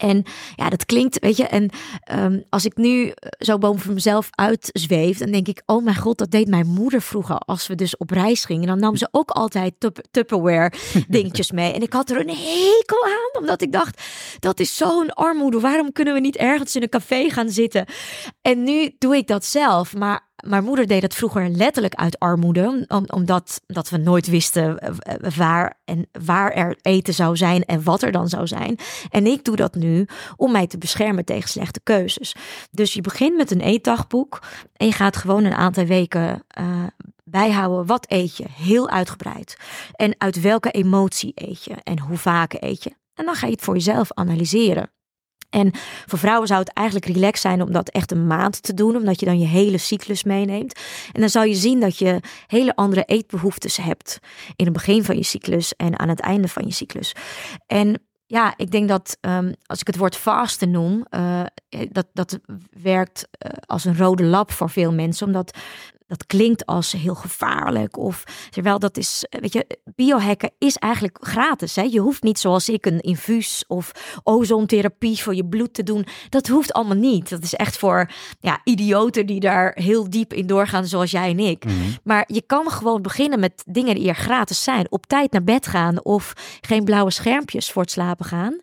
[0.00, 0.24] En
[0.56, 1.70] ja, dat klinkt, weet je, en
[2.14, 6.18] um, als ik nu eh, zo boven mezelf uitzweef, dan denk ik, oh mijn god,
[6.18, 8.66] dat deed mijn moeder vroeger als we dus op reis gingen.
[8.66, 10.72] Dan nam ze ook altijd tup Tupperware
[11.08, 11.72] dingetjes mee.
[11.72, 14.02] En ik had er een hekel aan, omdat ik dacht,
[14.38, 15.60] dat is zo'n armoede.
[15.60, 17.86] Waarom kunnen we niet ergens in een café gaan zitten?
[18.42, 22.84] En nu doe ik dat zelf, maar mijn moeder deed het vroeger letterlijk uit armoede,
[23.06, 27.82] omdat dat we nooit wisten eh, eh, waar, en waar er eten zou zijn en
[27.82, 28.78] wat er dan zou zijn.
[29.10, 32.34] En ik doe dat nu om mij te beschermen tegen slechte keuzes.
[32.70, 36.84] Dus je begint met een eetdagboek en je gaat gewoon een aantal weken uh,
[37.24, 37.86] bijhouden.
[37.86, 38.44] Wat eet je?
[38.48, 39.56] Heel uitgebreid.
[39.92, 41.74] En uit welke emotie eet je?
[41.82, 42.90] En hoe vaak eet je?
[43.14, 44.90] En dan ga je het voor jezelf analyseren.
[45.50, 45.70] En
[46.06, 49.20] voor vrouwen zou het eigenlijk relaxed zijn om dat echt een maand te doen, omdat
[49.20, 50.80] je dan je hele cyclus meeneemt.
[51.12, 54.18] En dan zal je zien dat je hele andere eetbehoeftes hebt
[54.56, 57.14] in het begin van je cyclus en aan het einde van je cyclus.
[57.66, 61.42] En ja, ik denk dat um, als ik het woord vasten noem, uh,
[61.90, 62.38] dat, dat
[62.82, 65.26] werkt uh, als een rode lap voor veel mensen.
[65.26, 65.58] Omdat
[66.10, 67.96] dat klinkt als heel gevaarlijk.
[67.96, 71.76] Of terwijl dat is, weet je, biohacken is eigenlijk gratis.
[71.76, 71.82] Hè?
[71.82, 73.92] Je hoeft niet zoals ik een infuus of
[74.22, 76.06] ozontherapie voor je bloed te doen.
[76.28, 77.28] Dat hoeft allemaal niet.
[77.28, 81.38] Dat is echt voor ja, idioten die daar heel diep in doorgaan, zoals jij en
[81.38, 81.64] ik.
[81.64, 81.74] Mhm.
[82.04, 84.86] Maar je kan gewoon beginnen met dingen die er gratis zijn.
[84.90, 88.60] Op tijd naar bed gaan of geen blauwe schermpjes voor het slapen gaan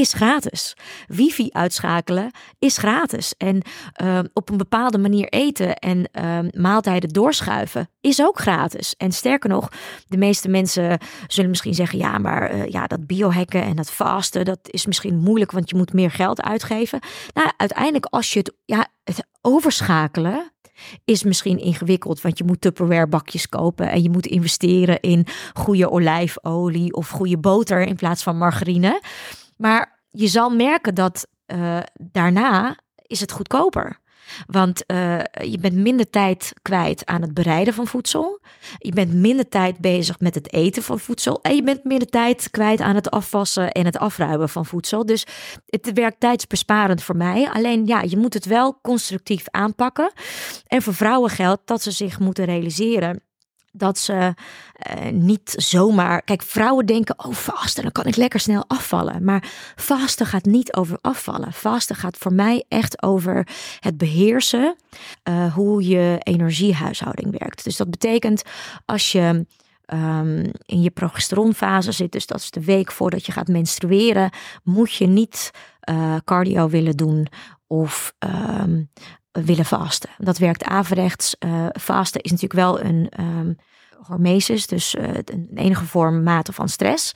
[0.00, 0.76] is gratis.
[1.06, 3.34] Wifi uitschakelen is gratis.
[3.36, 3.62] En
[4.02, 8.94] uh, op een bepaalde manier eten en uh, maaltijden doorschuiven is ook gratis.
[8.96, 9.68] En sterker nog,
[10.06, 14.44] de meeste mensen zullen misschien zeggen: ja, maar uh, ja, dat biohacken en dat vasten,
[14.44, 17.00] dat is misschien moeilijk, want je moet meer geld uitgeven.
[17.34, 20.52] Nou, uiteindelijk, als je het, ja, het overschakelen
[21.04, 25.90] is misschien ingewikkeld, want je moet Tupperware bakjes kopen en je moet investeren in goede
[25.90, 29.00] olijfolie of goede boter in plaats van margarine.
[29.60, 33.98] Maar je zal merken dat uh, daarna is het goedkoper.
[34.46, 38.40] Want uh, je bent minder tijd kwijt aan het bereiden van voedsel.
[38.78, 41.42] Je bent minder tijd bezig met het eten van voedsel.
[41.42, 45.06] En je bent minder tijd kwijt aan het afwassen en het afruimen van voedsel.
[45.06, 45.26] Dus
[45.66, 47.50] het werkt tijdsbesparend voor mij.
[47.50, 50.12] Alleen ja, je moet het wel constructief aanpakken.
[50.66, 53.22] En voor vrouwen geldt dat ze zich moeten realiseren
[53.72, 56.22] dat ze uh, niet zomaar.
[56.22, 59.24] Kijk, vrouwen denken: oh, vasten, dan kan ik lekker snel afvallen.
[59.24, 61.52] Maar vasten gaat niet over afvallen.
[61.52, 63.48] Vasten gaat voor mij echt over
[63.80, 64.76] het beheersen
[65.28, 67.64] uh, hoe je energiehuishouding werkt.
[67.64, 68.42] Dus dat betekent
[68.84, 69.46] als je.
[69.92, 74.30] Um, in je progesteronfase zit, dus dat is de week voordat je gaat menstrueren,
[74.62, 75.50] moet je niet
[75.90, 77.26] uh, cardio willen doen
[77.66, 78.90] of um,
[79.32, 80.10] willen vasten.
[80.18, 81.36] Dat werkt averechts.
[81.44, 83.56] Uh, vasten is natuurlijk wel een um,
[84.06, 87.12] hormesis, dus uh, een enige vorm mate van stress.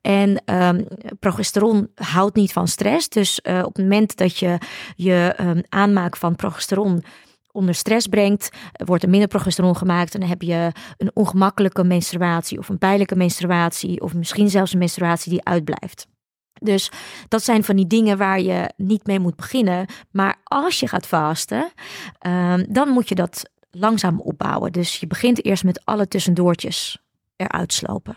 [0.00, 0.86] En um,
[1.18, 3.08] progesteron houdt niet van stress.
[3.08, 4.58] Dus uh, op het moment dat je
[4.96, 7.04] je um, aanmaak van progesteron
[7.52, 12.58] onder stress brengt, wordt er minder progesteron gemaakt en dan heb je een ongemakkelijke menstruatie
[12.58, 16.06] of een pijnlijke menstruatie of misschien zelfs een menstruatie die uitblijft.
[16.62, 16.90] Dus
[17.28, 19.86] dat zijn van die dingen waar je niet mee moet beginnen.
[20.10, 21.72] Maar als je gaat vasten,
[22.26, 24.72] um, dan moet je dat langzaam opbouwen.
[24.72, 26.98] Dus je begint eerst met alle tussendoortjes
[27.36, 28.16] eruit slopen.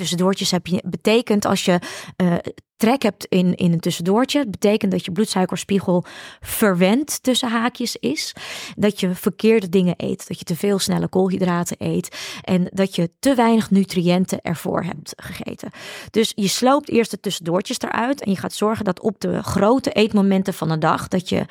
[0.00, 1.78] Tussendoortjes heb je, betekent als je
[2.16, 2.34] uh,
[2.76, 4.38] trek hebt in, in een tussendoortje.
[4.38, 6.04] Het betekent dat je bloedsuikerspiegel
[6.40, 8.34] verwend tussen haakjes is.
[8.76, 10.28] Dat je verkeerde dingen eet.
[10.28, 12.16] Dat je te veel snelle koolhydraten eet.
[12.42, 15.70] En dat je te weinig nutriënten ervoor hebt gegeten.
[16.10, 18.22] Dus je sloopt eerst de tussendoortjes eruit.
[18.22, 21.08] En je gaat zorgen dat op de grote eetmomenten van de dag.
[21.08, 21.44] dat je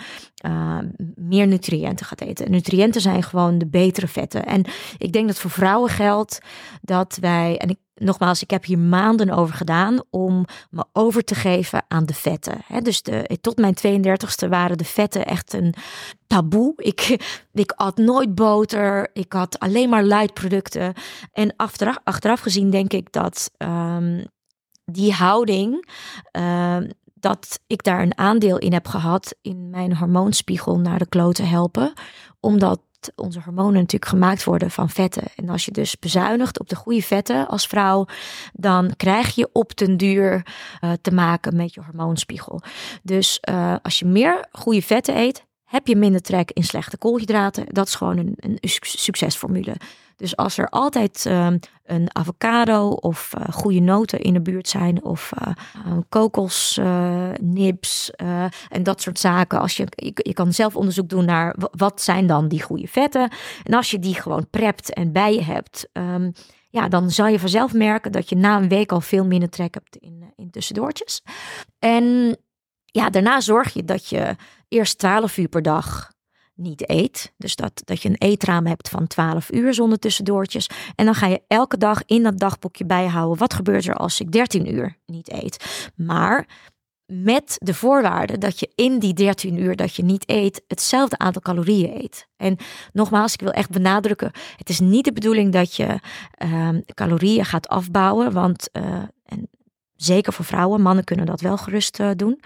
[0.46, 0.78] uh,
[1.16, 2.46] meer nutriënten gaat eten.
[2.46, 4.46] En nutriënten zijn gewoon de betere vetten.
[4.46, 4.66] En
[4.98, 6.40] ik denk dat voor vrouwen geldt
[6.82, 7.58] dat wij.
[7.58, 12.06] En ik nogmaals, ik heb hier maanden over gedaan om me over te geven aan
[12.06, 12.62] de vetten.
[12.82, 15.74] dus de, tot mijn 32e waren de vetten echt een
[16.28, 16.74] taboe.
[16.76, 17.18] Ik,
[17.54, 19.10] ik at nooit boter.
[19.14, 20.94] Ik had alleen maar luidproducten.
[21.34, 24.26] En achteraf, achteraf gezien denk ik dat um,
[24.86, 25.88] die houding.
[26.32, 31.48] Um, dat ik daar een aandeel in heb gehad in mijn hormoonspiegel naar de kloten
[31.48, 31.94] helpen.
[32.40, 32.82] Omdat
[33.16, 35.24] onze hormonen natuurlijk gemaakt worden van vetten.
[35.36, 38.06] En als je dus bezuinigt op de goede vetten als vrouw,
[38.54, 40.46] dan krijg je op den duur
[40.82, 42.62] uh, te maken met je hormoonspiegel.
[43.04, 47.66] Dus uh, als je meer goede vetten eet, heb je minder trek in slechte koolhydraten.
[47.68, 49.76] Dat is gewoon een, een succesformule.
[50.20, 51.48] Dus als er altijd uh,
[51.86, 55.54] een avocado of uh, goede noten in de buurt zijn, of uh,
[58.70, 59.60] en dat soort zaken.
[59.60, 63.32] Als je, je, kan zelf onderzoek doen naar wat zijn dan die goede vetten.
[63.64, 65.90] En als je die gewoon prept en bij je hebt.
[65.94, 66.32] Um,
[66.70, 69.74] ja, dan zal je vanzelf merken dat je na een week al veel minder trek
[69.74, 71.24] hebt in, in tussendoortjes.
[71.80, 72.38] En
[72.86, 74.36] ja, daarna zorg je dat je
[74.68, 76.12] eerst 12 uur per dag
[76.60, 77.34] niet eet.
[77.38, 80.70] Dus dat, dat je een eetraam hebt van 12 uur zonder tussendoortjes.
[80.96, 83.38] En dan ga je elke dag in dat dagboekje bijhouden.
[83.38, 85.92] Wat gebeurt er als ik 13 uur niet eet?
[85.96, 86.48] Maar
[87.06, 91.42] met de voorwaarde dat je in die 13 uur dat je niet eet, hetzelfde aantal
[91.42, 92.28] calorieën eet.
[92.38, 92.58] En
[92.94, 96.00] nogmaals, ik wil echt benadrukken: het is niet de bedoeling dat je
[96.44, 98.32] uh, calorieën gaat afbouwen.
[98.32, 98.84] Want uh,
[99.26, 99.50] en
[100.00, 102.42] Zeker voor vrouwen, mannen kunnen dat wel gerust uh, doen.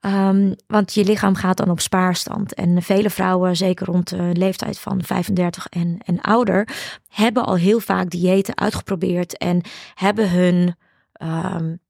[0.00, 2.54] Um, want je lichaam gaat dan op spaarstand.
[2.54, 6.68] En vele vrouwen, zeker rond de leeftijd van 35 en, en ouder,
[7.08, 9.60] hebben al heel vaak diëten uitgeprobeerd en
[9.94, 10.76] hebben hun
[11.22, 11.80] um,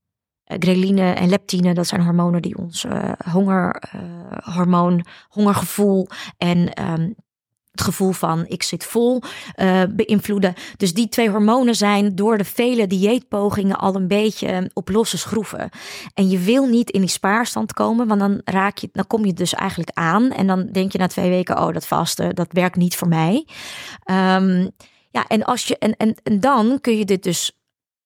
[0.45, 7.15] greline en leptine, dat zijn hormonen die ons uh, hongerhormoon, uh, hongergevoel en um,
[7.73, 9.23] het gevoel van ik zit vol
[9.57, 10.55] uh, beïnvloeden.
[10.77, 15.71] Dus die twee hormonen zijn door de vele dieetpogingen al een beetje op losse schroeven.
[16.15, 19.33] En je wil niet in die spaarstand komen, want dan raak je, dan kom je
[19.33, 22.77] dus eigenlijk aan en dan denk je na twee weken, oh dat vasten, dat werkt
[22.77, 23.47] niet voor mij.
[24.11, 24.71] Um,
[25.11, 27.62] ja, en als je en, en, en dan kun je dit dus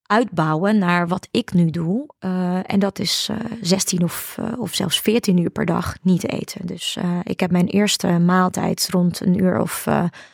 [0.06, 2.08] uitbouwen naar wat ik nu doe.
[2.20, 6.28] Uh, en dat is uh, 16 of, uh, of zelfs 14 uur per dag niet
[6.28, 6.66] eten.
[6.66, 9.86] Dus ik heb mijn eerste maaltijd rond een uur of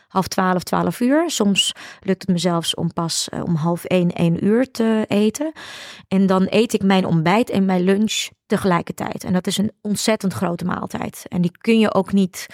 [0.08, 1.30] half 12, 12 uur.
[1.30, 5.52] Soms lukt het me zelfs om pas om half 1, 1 uur te eten.
[6.08, 9.24] En dan eet ik mijn ontbijt en mijn lunch tegelijkertijd.
[9.24, 11.24] En dat is een ontzettend grote maaltijd.
[11.28, 12.46] En die kun je ook niet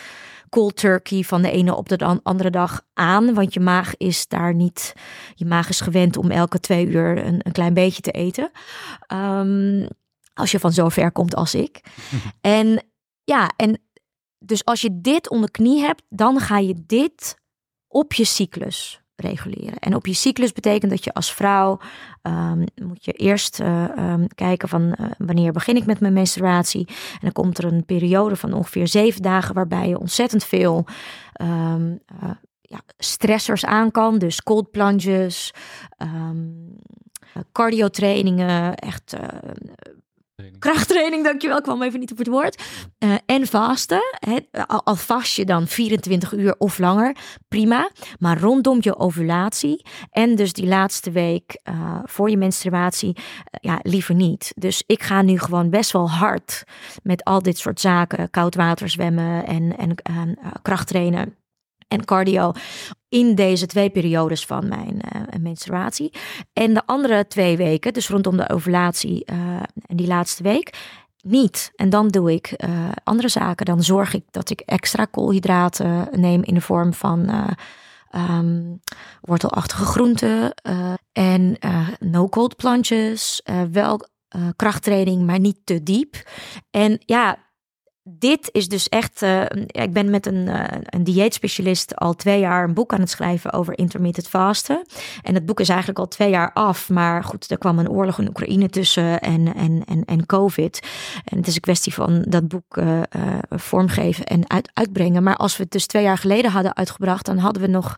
[0.48, 3.34] cold turkey van de ene op de andere dag aan.
[3.34, 4.94] Want je maag is daar niet.
[5.34, 8.50] Je maag is gewend om elke twee uur een, een klein beetje te eten.
[9.12, 9.88] Um,
[10.34, 11.80] als je van zo ver komt als ik.
[12.40, 12.84] en
[13.24, 13.80] ja, en
[14.38, 17.36] dus als je dit onder knie hebt, dan ga je dit
[17.88, 19.78] op je cyclus reguleren.
[19.78, 21.78] En op je cyclus betekent dat je als vrouw
[22.22, 26.86] um, moet je eerst uh, um, kijken van uh, wanneer begin ik met mijn menstruatie.
[26.88, 30.86] En dan komt er een periode van ongeveer zeven dagen waarbij je ontzettend veel
[31.42, 34.18] um, uh, ja, stressors aan kan.
[34.18, 35.54] Dus cold plunges,
[37.52, 39.16] cardio trainingen, echt
[40.58, 41.56] krachttraining, dankjewel.
[41.56, 42.62] Ik kwam even niet op het woord.
[42.98, 44.02] Uh, en vasten.
[44.66, 47.16] Al, al vast je dan 24 uur of langer,
[47.48, 47.90] prima.
[48.18, 53.22] Maar rondom je ovulatie en dus die laatste week uh, voor je menstruatie, uh,
[53.60, 54.52] ja, liever niet.
[54.56, 56.64] Dus ik ga nu gewoon best wel hard
[57.02, 58.30] met al dit soort zaken.
[58.30, 61.36] Koud water zwemmen en, en krachttrainen
[61.88, 62.52] en cardio
[63.08, 66.12] in deze twee periodes van mijn uh, menstruatie.
[66.52, 69.36] En de andere twee weken, dus rondom de ovulatie uh,
[69.86, 71.72] en die laatste week, niet.
[71.74, 73.66] En dan doe ik uh, andere zaken.
[73.66, 77.30] Dan zorg ik dat ik extra koolhydraten neem in de vorm van
[78.30, 78.80] um,
[79.20, 80.54] wortelachtige groenten
[81.12, 81.56] en
[81.98, 83.42] no-cold plantjes.
[83.72, 84.08] wel
[84.56, 86.30] krachttraining, maar niet te diep.
[86.70, 87.47] En ja,
[88.08, 89.22] dit is dus echt.
[89.22, 93.10] Uh, ik ben met een, uh, een dieetspecialist al twee jaar een boek aan het
[93.10, 94.86] schrijven over intermittent fasten.
[95.22, 96.88] En het boek is eigenlijk al twee jaar af.
[96.88, 100.86] Maar goed, er kwam een oorlog in Oekraïne tussen en, en, en, en COVID.
[101.24, 103.00] En het is een kwestie van dat boek uh,
[103.50, 105.22] vormgeven en uit, uitbrengen.
[105.22, 107.96] Maar als we het dus twee jaar geleden hadden uitgebracht, dan hadden we nog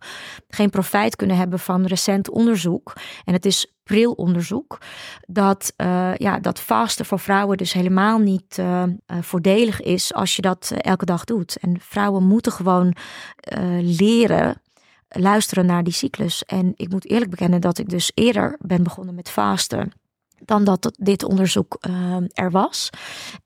[0.49, 2.93] geen profijt kunnen hebben van recent onderzoek.
[3.25, 4.79] En het is onderzoek
[5.27, 10.43] dat, uh, ja, dat vasten voor vrouwen dus helemaal niet uh, voordelig is als je
[10.43, 11.57] dat elke dag doet.
[11.57, 12.95] En vrouwen moeten gewoon
[13.81, 14.63] leren
[15.09, 16.45] luisteren naar die cyclus.
[16.45, 19.93] En ik moet eerlijk bekennen dat ik dus eerder ben begonnen met vasten
[20.45, 21.79] dan dat dit onderzoek
[22.33, 22.91] er was.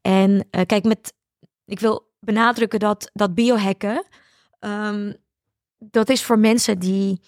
[0.01, 1.13] En kijk, met,
[1.65, 4.05] ik wil benadrukken dat, dat biohacken,
[4.61, 5.17] um,
[5.79, 7.21] dat is voor mensen die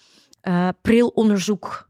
[0.47, 1.86] uh, pril onderzoek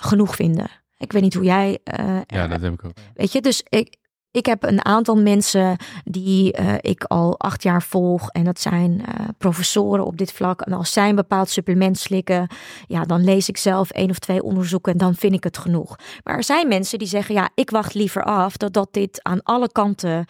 [0.00, 0.70] genoeg vinden.
[0.98, 1.78] Ik weet niet hoe jij.
[2.00, 2.92] Uh, ja, dat heb ik ook.
[3.14, 3.96] Weet je, dus ik,
[4.30, 8.30] ik heb een aantal mensen die uh, ik al acht jaar volg.
[8.30, 10.60] En dat zijn uh, professoren op dit vlak.
[10.60, 12.50] En als zij een bepaald supplement slikken,
[12.86, 15.96] ja, dan lees ik zelf één of twee onderzoeken en dan vind ik het genoeg.
[16.24, 19.72] Maar er zijn mensen die zeggen, ja, ik wacht liever af dat, dit aan alle
[19.72, 20.24] kanten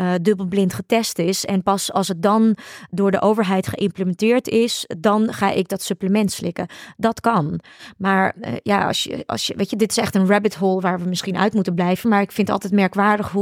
[0.00, 1.44] uh, dubbelblind getest is.
[1.44, 2.56] En pas als het dan
[2.90, 6.66] door de overheid geïmplementeerd is, dan ga ik dat supplement slikken.
[6.96, 7.60] Dat kan.
[7.96, 11.00] Maar ja, als je, als je, weet je, dit is echt een rabbit hole waar
[11.00, 12.10] we misschien uit moeten blijven.
[12.10, 13.41] Maar ik vind het altijd merkwaardig hoe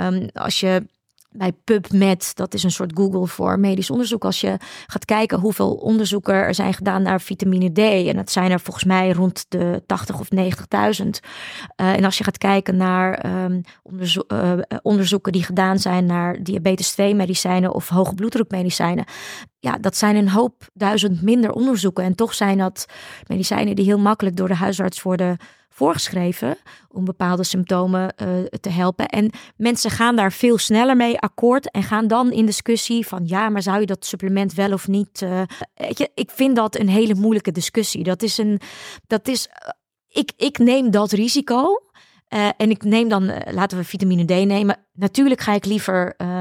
[0.00, 0.82] um, als je
[1.36, 4.24] bij PubMed, dat is een soort Google voor medisch onderzoek.
[4.24, 7.78] Als je gaat kijken hoeveel onderzoeken er zijn gedaan naar vitamine D.
[7.78, 10.38] En dat zijn er volgens mij rond de 80 of 90.000.
[11.76, 13.26] Uh, en als je gaat kijken naar
[13.82, 19.04] onderzo uh, onderzoeken die gedaan zijn naar diabetes 2 medicijnen of hoge bloeddrukmedicijnen.
[19.60, 22.04] Ja, dat zijn een hoop duizend minder onderzoeken.
[22.04, 22.86] En toch zijn dat
[23.26, 25.36] medicijnen die heel makkelijk door de huisarts worden
[25.74, 26.56] voorgeschreven
[26.88, 29.08] om bepaalde symptomen uh, te helpen.
[29.08, 33.48] En mensen gaan daar veel sneller mee akkoord en gaan dan in discussie van ja,
[33.48, 35.18] maar zou je dat supplement wel of niet?
[35.74, 38.04] Je, ik vind dat een hele moeilijke discussie.
[38.04, 38.60] Dat is een,
[39.06, 39.68] dat is, uh,
[40.08, 41.82] ik, ik neem dat risico.
[42.34, 44.76] Uh, en ik neem dan, uh, laten we vitamine D nemen.
[44.92, 46.40] Natuurlijk ga ik liever uh,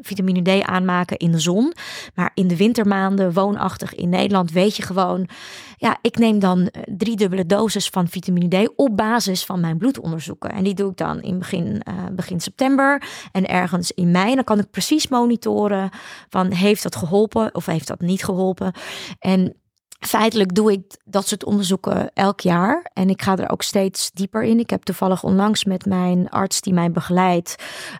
[0.00, 1.72] vitamine D aanmaken in de zon.
[2.14, 5.28] Maar in de wintermaanden, woonachtig in Nederland, weet je gewoon.
[5.76, 10.50] Ja, ik neem dan drie dubbele doses van vitamine D op basis van mijn bloedonderzoeken.
[10.50, 14.34] En die doe ik dan in begin, begin september en ergens in mei.
[14.34, 15.90] Dan kan ik precies monitoren
[16.28, 18.72] van heeft dat geholpen of heeft dat niet geholpen.
[19.18, 19.54] En
[20.00, 24.42] Feitelijk doe ik dat soort onderzoeken elk jaar en ik ga er ook steeds dieper
[24.42, 24.58] in.
[24.58, 27.54] Ik heb toevallig onlangs met mijn arts die mij begeleidt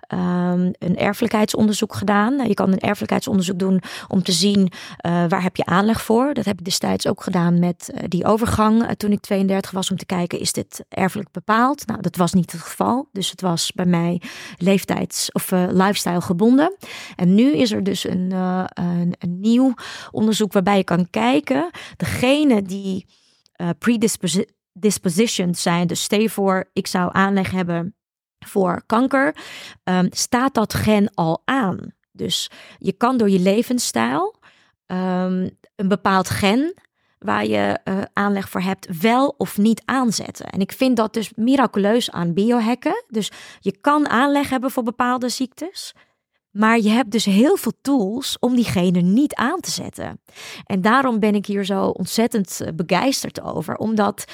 [0.08, 2.36] um, een erfelijkheidsonderzoek gedaan.
[2.36, 6.34] Nou, je kan een erfelijkheidsonderzoek doen om te zien uh, waar heb je aanleg voor.
[6.34, 9.90] Dat heb ik destijds ook gedaan met uh, die overgang uh, toen ik 32 was
[9.90, 11.86] om te kijken is dit erfelijk bepaald.
[11.86, 13.08] Nou, dat was niet het geval.
[13.12, 14.20] Dus het was bij mij
[14.58, 16.76] leeftijds- of lifestyle gebonden.
[17.16, 19.74] En nu is er dus een, een, een nieuw
[20.10, 23.06] onderzoek waarbij je kan kijken degene die
[23.56, 27.94] uh, predispositioned zijn, dus stel voor, ik zou aanleg hebben
[28.46, 29.36] voor kanker,
[29.84, 31.92] um, staat dat gen al aan.
[32.12, 34.36] Dus je kan door je levensstijl
[34.86, 36.74] um, een bepaald gen
[37.18, 40.46] waar je uh, aanleg voor hebt, wel of niet aanzetten.
[40.46, 43.04] En ik vind dat dus miraculeus aan biohacken.
[43.08, 45.94] Dus je kan aanleg hebben voor bepaalde ziektes.
[46.54, 50.20] Maar je hebt dus heel veel tools om diegene niet aan te zetten.
[50.66, 53.76] En daarom ben ik hier zo ontzettend eh, begeisterd over.
[53.76, 54.24] Omdat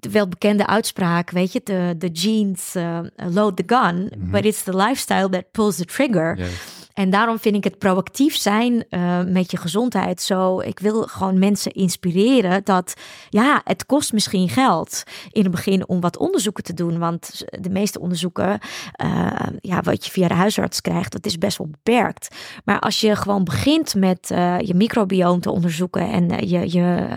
[0.00, 4.30] de welbekende uitspraak, weet je, de, de genes uh, load the gun, mm -hmm.
[4.30, 6.38] but it's the lifestyle that pulls the trigger.
[6.38, 6.73] Yes.
[6.94, 10.60] En daarom vind ik het proactief zijn uh, met je gezondheid zo.
[10.60, 12.94] Ik wil gewoon mensen inspireren dat
[13.28, 16.98] ja, het kost misschien geld in het begin om wat onderzoeken te doen.
[16.98, 18.58] Want de meeste onderzoeken,
[19.04, 22.36] uh, ja, wat je via de huisarts krijgt, dat is best wel beperkt.
[22.64, 27.08] Maar als je gewoon begint met uh, je microbioom te onderzoeken en je, je,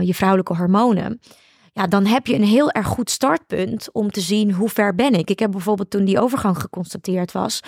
[0.00, 1.20] je vrouwelijke hormonen
[1.74, 5.14] ja, dan heb je een heel erg goed startpunt om te zien hoe ver ben
[5.14, 5.30] ik.
[5.30, 7.60] Ik heb bijvoorbeeld toen die overgang geconstateerd was,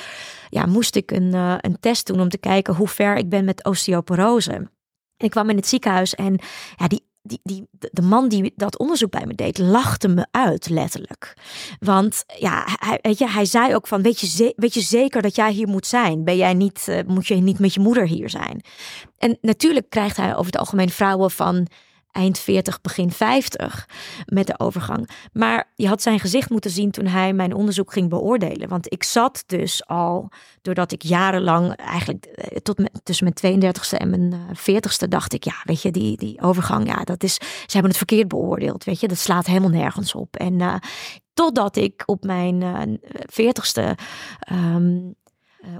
[0.50, 3.44] ja, moest ik een, uh, een test doen om te kijken hoe ver ik ben
[3.44, 4.70] met osteoporose.
[5.16, 6.38] Ik kwam in het ziekenhuis en
[6.76, 10.68] ja, die die, die, de man die dat onderzoek bij me deed, lachte me uit,
[10.68, 11.36] letterlijk.
[11.78, 15.36] Want ja, hij, weet je, hij zei ook van, weet je, weet je zeker dat
[15.36, 16.24] jij hier moet zijn?
[16.24, 18.64] Ben jij niet, uh, moet je niet met je moeder hier zijn?
[19.18, 21.66] En natuurlijk krijgt hij over het algemeen vrouwen van
[22.16, 23.88] eind 40, begin 50
[24.26, 25.10] met de overgang.
[25.32, 28.68] Maar je had zijn gezicht moeten zien toen hij mijn onderzoek ging beoordelen.
[28.68, 30.28] Want ik zat dus al,
[30.62, 35.32] doordat ik jarenlang eigenlijk eh, tot met, tussen mijn 32ste en mijn 40ste eh, dacht
[35.32, 38.84] ik, ja, weet je, die, die overgang, ja, dat is, ze hebben het verkeerd beoordeeld,
[38.84, 40.36] weet je, dat slaat helemaal nergens op.
[40.36, 40.74] En uh,
[41.34, 43.96] totdat ik op mijn veertigste
[44.52, 45.14] um,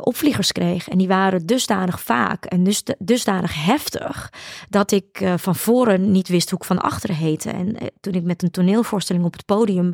[0.01, 0.89] opvliegers kreeg.
[0.89, 4.33] En die waren dusdanig vaak en dus, dusdanig heftig
[4.69, 7.51] dat ik uh, van voren niet wist hoe ik van achteren heette.
[7.51, 9.93] En uh, toen ik met een toneelvoorstelling op het podium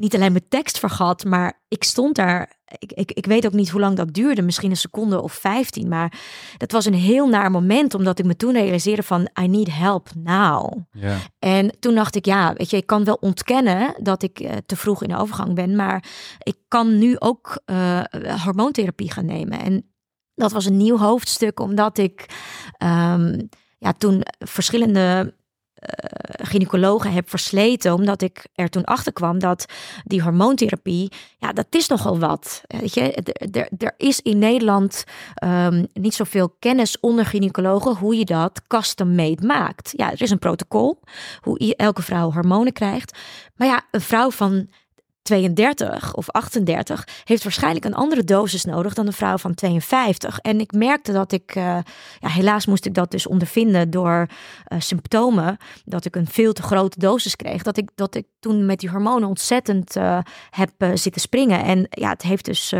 [0.00, 2.58] niet alleen mijn tekst vergat, maar ik stond daar.
[2.78, 5.88] Ik, ik, ik weet ook niet hoe lang dat duurde, misschien een seconde of vijftien.
[5.88, 6.20] Maar
[6.56, 10.08] dat was een heel naar moment, omdat ik me toen realiseerde van I need help
[10.14, 10.72] now.
[10.92, 11.16] Ja.
[11.38, 14.76] En toen dacht ik, ja, weet je, ik kan wel ontkennen dat ik uh, te
[14.76, 16.04] vroeg in de overgang ben, maar
[16.38, 18.00] ik kan nu ook uh,
[18.44, 19.60] hormoontherapie gaan nemen.
[19.60, 19.90] En
[20.34, 22.26] dat was een nieuw hoofdstuk, omdat ik
[22.78, 23.48] um,
[23.78, 25.34] ja, toen verschillende
[26.42, 29.66] gynaecologen heb versleten, omdat ik er toen achter kwam dat
[30.04, 32.62] die hormoontherapie, ja, dat is nogal wat.
[32.66, 33.12] Weet je,
[33.52, 35.04] er, er is in Nederland
[35.44, 39.92] um, niet zoveel kennis onder gynaecologen hoe je dat custom-made maakt.
[39.96, 41.00] Ja, er is een protocol
[41.40, 43.18] hoe elke vrouw hormonen krijgt.
[43.56, 44.68] Maar ja, een vrouw van
[45.22, 50.38] 32 of 38 heeft waarschijnlijk een andere dosis nodig dan een vrouw van 52.
[50.38, 51.78] En ik merkte dat ik, uh,
[52.18, 54.26] ja, helaas moest ik dat dus ondervinden door
[54.68, 57.62] uh, symptomen, dat ik een veel te grote dosis kreeg.
[57.62, 60.18] Dat ik, dat ik toen met die hormonen ontzettend uh,
[60.50, 61.64] heb zitten springen.
[61.64, 62.74] En ja, het heeft dus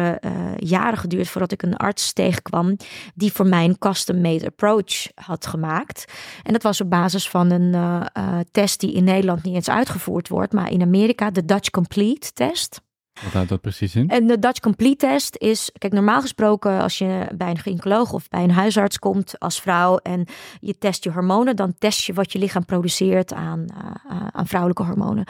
[0.57, 2.77] jaren geduurd voordat ik een arts tegenkwam
[3.15, 6.13] die voor mij een custom-made approach had gemaakt.
[6.43, 8.07] En dat was op basis van een
[8.51, 12.81] test die in Nederland niet eens uitgevoerd wordt, maar in Amerika, de Dutch Complete test.
[13.23, 14.09] Wat houdt dat precies in?
[14.09, 18.29] En de Dutch Complete test is, kijk, normaal gesproken als je bij een gynaecoloog of
[18.29, 20.27] bij een huisarts komt als vrouw en
[20.61, 24.83] je test je hormonen, dan test je wat je lichaam produceert aan, uh, aan vrouwelijke
[24.83, 25.25] hormonen.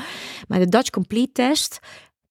[0.48, 1.80] Maar de Dutch Complete test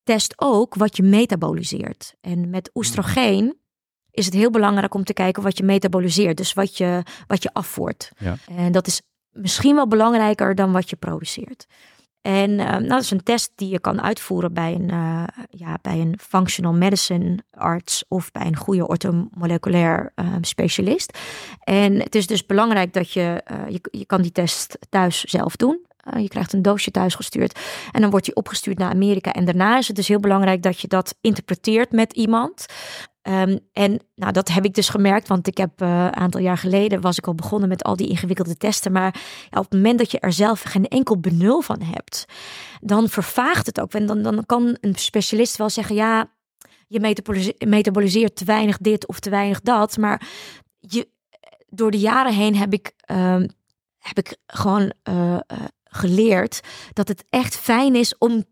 [0.04, 2.16] test ook wat je metaboliseert.
[2.22, 3.58] En met oestrogeen
[4.12, 7.54] is het heel belangrijk om te kijken wat je metaboliseert, dus wat je, wat je
[7.54, 8.12] afvoert.
[8.18, 8.38] Ja.
[8.48, 9.02] En dat is
[9.32, 11.66] misschien wel belangrijker dan wat je produceert.
[12.22, 15.78] En uh, nou, dat is een test die je kan uitvoeren bij een, uh, ja,
[15.82, 21.18] bij een functional medicine arts of bij een goede ortomoleculair uh, specialist.
[21.64, 25.80] En het is dus belangrijk dat je, je, je kan die test thuis zelf doen.
[26.18, 27.60] je krijgt een doosje thuis gestuurd
[27.92, 29.34] en dan wordt die opgestuurd naar Amerika.
[29.34, 32.66] En daarna is het dus heel belangrijk dat je dat interpreteert met iemand.
[33.30, 36.58] Um, en nou, dat heb ik dus gemerkt, want ik heb uh, een aantal jaar
[36.58, 38.92] geleden was ik al begonnen met al die ingewikkelde testen.
[38.92, 42.26] Maar op het moment dat je er zelf geen enkel benul van hebt,
[42.82, 43.94] dan vervaagt het ook.
[43.94, 46.32] En dan, dan kan een specialist wel zeggen, ja,
[46.88, 47.16] je
[47.66, 49.98] metaboliseert, te weinig dit of te weinig dat.
[49.98, 50.28] Maar
[50.80, 51.08] je,
[51.68, 53.42] door de jaren heen heb ik, uh,
[53.98, 55.38] heb ik gewoon uh,
[55.84, 56.60] geleerd
[56.94, 58.46] dat het echt fijn is om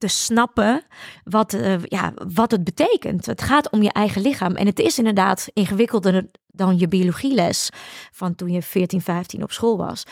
[0.00, 0.82] te snappen
[1.24, 3.26] wat, uh, ja, wat het betekent.
[3.26, 4.54] Het gaat om je eigen lichaam.
[4.54, 7.70] En het is inderdaad ingewikkelder dan je biologieles
[8.12, 10.04] van toen je 14, 15 op school was.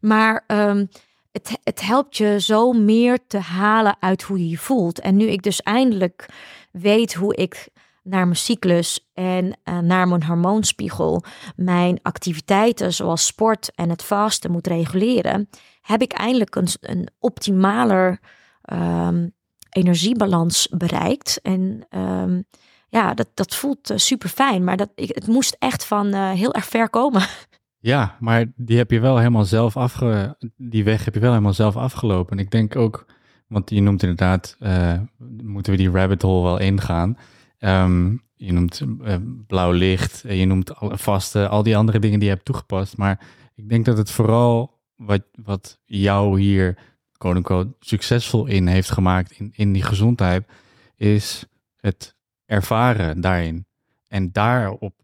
[0.00, 0.88] Maar um,
[1.32, 5.00] het, het helpt je zo meer te halen uit hoe je je voelt.
[5.00, 6.28] En nu ik dus eindelijk
[6.70, 7.68] weet hoe ik
[8.02, 11.24] naar mijn cyclus en uh, naar mijn hormoonspiegel
[11.56, 15.48] mijn activiteiten zoals sport en het vasten moet reguleren,
[15.80, 18.20] heb ik eindelijk een, een optimaler
[18.72, 19.34] um,
[19.76, 21.40] energiebalans bereikt.
[21.42, 22.44] En um,
[22.88, 24.64] ja, dat, dat voelt uh, super fijn.
[24.64, 27.22] Maar dat, ik, het moest echt van uh, heel erg ver komen.
[27.78, 30.36] Ja, maar die heb je wel helemaal zelf afge...
[30.56, 32.38] Die weg heb je wel helemaal zelf afgelopen.
[32.38, 33.06] Ik denk ook,
[33.48, 34.92] want je noemt inderdaad, uh,
[35.42, 37.18] moeten we die rabbit hole wel ingaan.
[37.58, 38.82] Um, je noemt
[39.46, 42.96] blauw licht, je noemt vaste, al die andere dingen die je hebt toegepast.
[42.96, 46.78] Maar ik denk dat het vooral wat, wat jou hier
[47.42, 50.46] quote succesvol in heeft gemaakt in, in die gezondheid,
[50.96, 51.44] is
[51.76, 52.14] het
[52.46, 53.66] ervaren daarin.
[54.08, 54.94] En daarop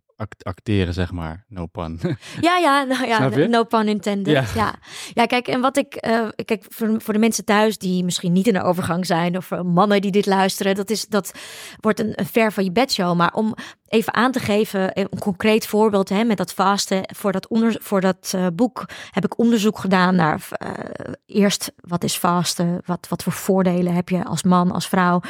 [0.42, 1.44] acteren, zeg maar.
[1.48, 2.00] No pun.
[2.40, 4.34] Ja, ja, nou ja, no pun intended.
[4.34, 4.44] Ja.
[4.54, 4.74] ja.
[5.12, 8.46] ja, kijk, en wat ik, uh, kijk, voor, voor de mensen thuis die misschien niet
[8.46, 11.32] in de overgang zijn, of uh, mannen die dit luisteren, dat, is, dat
[11.80, 13.16] wordt een, een ver van je bedshow.
[13.16, 13.54] Maar om
[13.92, 17.02] even aan te geven, een concreet voorbeeld hè, met dat vasten.
[17.16, 20.68] Voor dat, onder, voor dat uh, boek heb ik onderzoek gedaan naar uh,
[21.26, 25.20] eerst wat is vasten, wat, wat voor voordelen heb je als man, als vrouw.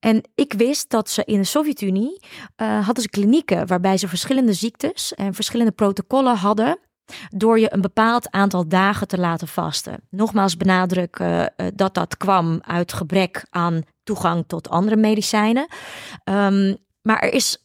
[0.00, 2.20] En ik wist dat ze in de Sovjet-Unie
[2.56, 6.78] hadden ze klinieken waarbij ze verschillende ziektes en verschillende protocollen hadden
[7.28, 10.02] door je een bepaald aantal dagen te laten vasten.
[10.10, 15.66] Nogmaals benadrukken dat dat kwam uit gebrek aan toegang tot andere medicijnen.
[16.24, 17.61] Um, maar er is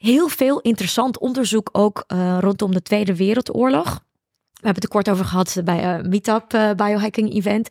[0.00, 4.04] heel veel interessant onderzoek ook uh, rondom de Tweede Wereldoorlog.
[4.52, 7.68] We hebben het er kort over gehad bij een uh, Meetup uh, Biohacking Event.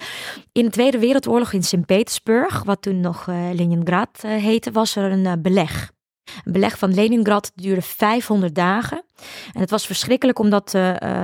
[0.52, 5.92] In de Tweede Wereldoorlog in Sint-Petersburg, wat toen nog Leningrad heette, was er een beleg.
[6.44, 9.04] Een beleg van Leningrad duurde 500 dagen.
[9.54, 10.70] En het was verschrikkelijk omdat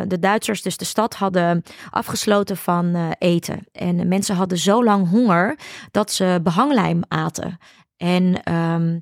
[0.08, 3.60] de Duitsers dus de stad hadden afgesloten van eten.
[3.72, 5.60] En mensen hadden zo lang honger
[5.92, 7.58] dat ze behanglijm aten.
[7.98, 8.42] En...
[8.50, 8.96] Uh,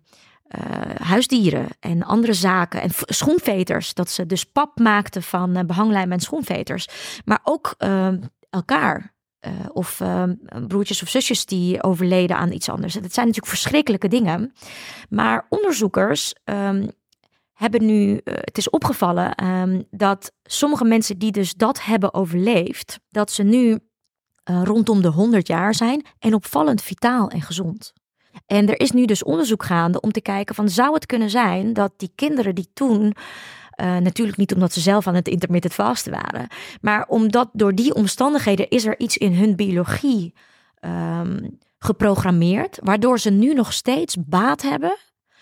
[1.01, 2.82] huisdieren en andere zaken.
[2.82, 6.88] En schoenveters, dat ze dus pap maakten van uh, behanglijm en schoenveters.
[7.26, 8.08] Maar ook uh,
[8.49, 9.12] elkaar.
[9.74, 10.01] of
[10.68, 12.93] broertjes of zusjes die overleden aan iets anders.
[12.93, 14.54] Dat zijn natuurlijk verschrikkelijke dingen.
[15.10, 16.91] Maar onderzoekers um,
[17.54, 19.36] hebben nu, het is opgevallen
[19.89, 23.80] dat sommige mensen die dus dat hebben overleefd, dat ze nu
[24.43, 27.93] rondom de 100 jaar zijn en opvallend vitaal en gezond.
[28.45, 31.73] En er is nu dus onderzoek gaande om te kijken van zou het kunnen zijn
[31.73, 33.01] dat die kinderen die toen
[33.81, 36.47] uh, natuurlijk niet omdat ze zelf aan het intermittent vasten waren,
[36.81, 40.34] maar omdat door die omstandigheden is er iets in hun biologie
[40.81, 44.97] um, geprogrammeerd, waardoor ze nu nog steeds baat hebben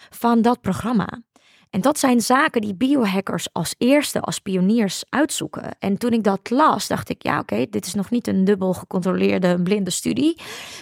[0.09, 1.21] van dat programma.
[1.69, 5.75] En dat zijn zaken die biohackers als eerste, als pioniers uitzoeken.
[5.79, 8.73] En toen ik dat las, dacht ik, ja oké, dit is nog niet een dubbel
[8.73, 10.41] gecontroleerde blinde studie.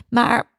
[0.09, 0.51] Maar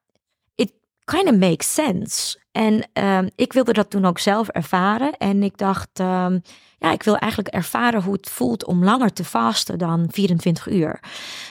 [1.10, 2.38] kind of makes sense.
[2.52, 5.16] En um, ik wilde dat toen ook zelf ervaren.
[5.16, 6.42] En ik dacht, um,
[6.78, 11.00] ja, ik wil eigenlijk ervaren hoe het voelt om langer te vasten dan 24 uur.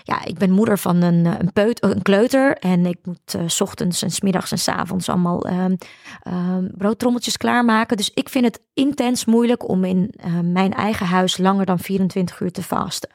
[0.03, 2.57] Ja, ik ben moeder van een, een, peut, een kleuter.
[2.57, 5.77] En ik moet uh, s ochtends en s middags en s avonds allemaal um,
[6.77, 7.97] broodtrommeltjes klaarmaken.
[7.97, 12.39] Dus ik vind het intens moeilijk om in uh, mijn eigen huis langer dan 24
[12.39, 13.09] uur te vasten.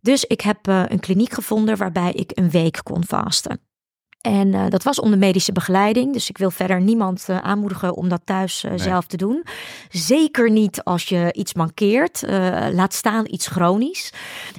[0.00, 3.60] Dus ik heb een kliniek gevonden waarbij ik een week kon vasten.
[4.20, 6.12] En uh, dat was onder medische begeleiding.
[6.12, 8.78] Dus ik wil verder niemand uh, aanmoedigen om dat thuis uh, nee.
[8.80, 9.44] zelf te doen.
[9.90, 12.22] Zeker niet als je iets mankeert.
[12.72, 14.12] laat staan iets chronisch.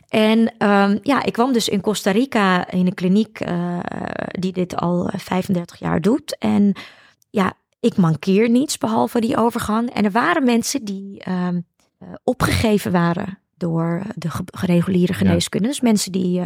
[0.08, 3.42] En um, ja, ik kwam dus in Costa Rica in een kliniek
[4.32, 6.38] die dit al 35 jaar doet.
[6.38, 6.74] En
[7.30, 9.90] ja, ik mankeer niets behalve die overgang.
[9.90, 11.66] En er waren mensen die um,
[12.24, 15.68] opgegeven waren door de reguliere geneeskunde.
[15.68, 15.74] Ja.
[15.74, 16.46] Dus mensen die uh,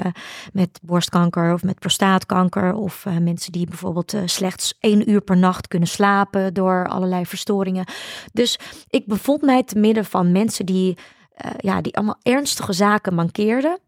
[0.54, 5.38] met borstkanker of met prostaatkanker of uh, mensen die bijvoorbeeld uh, slechts één uur per
[5.38, 7.86] nacht kunnen slapen door allerlei verstoringen.
[8.34, 8.60] Dus
[8.90, 10.98] ik bevond mij te midden van mensen die
[11.58, 13.80] ja, die allemaal ernstige zaken mankeerden.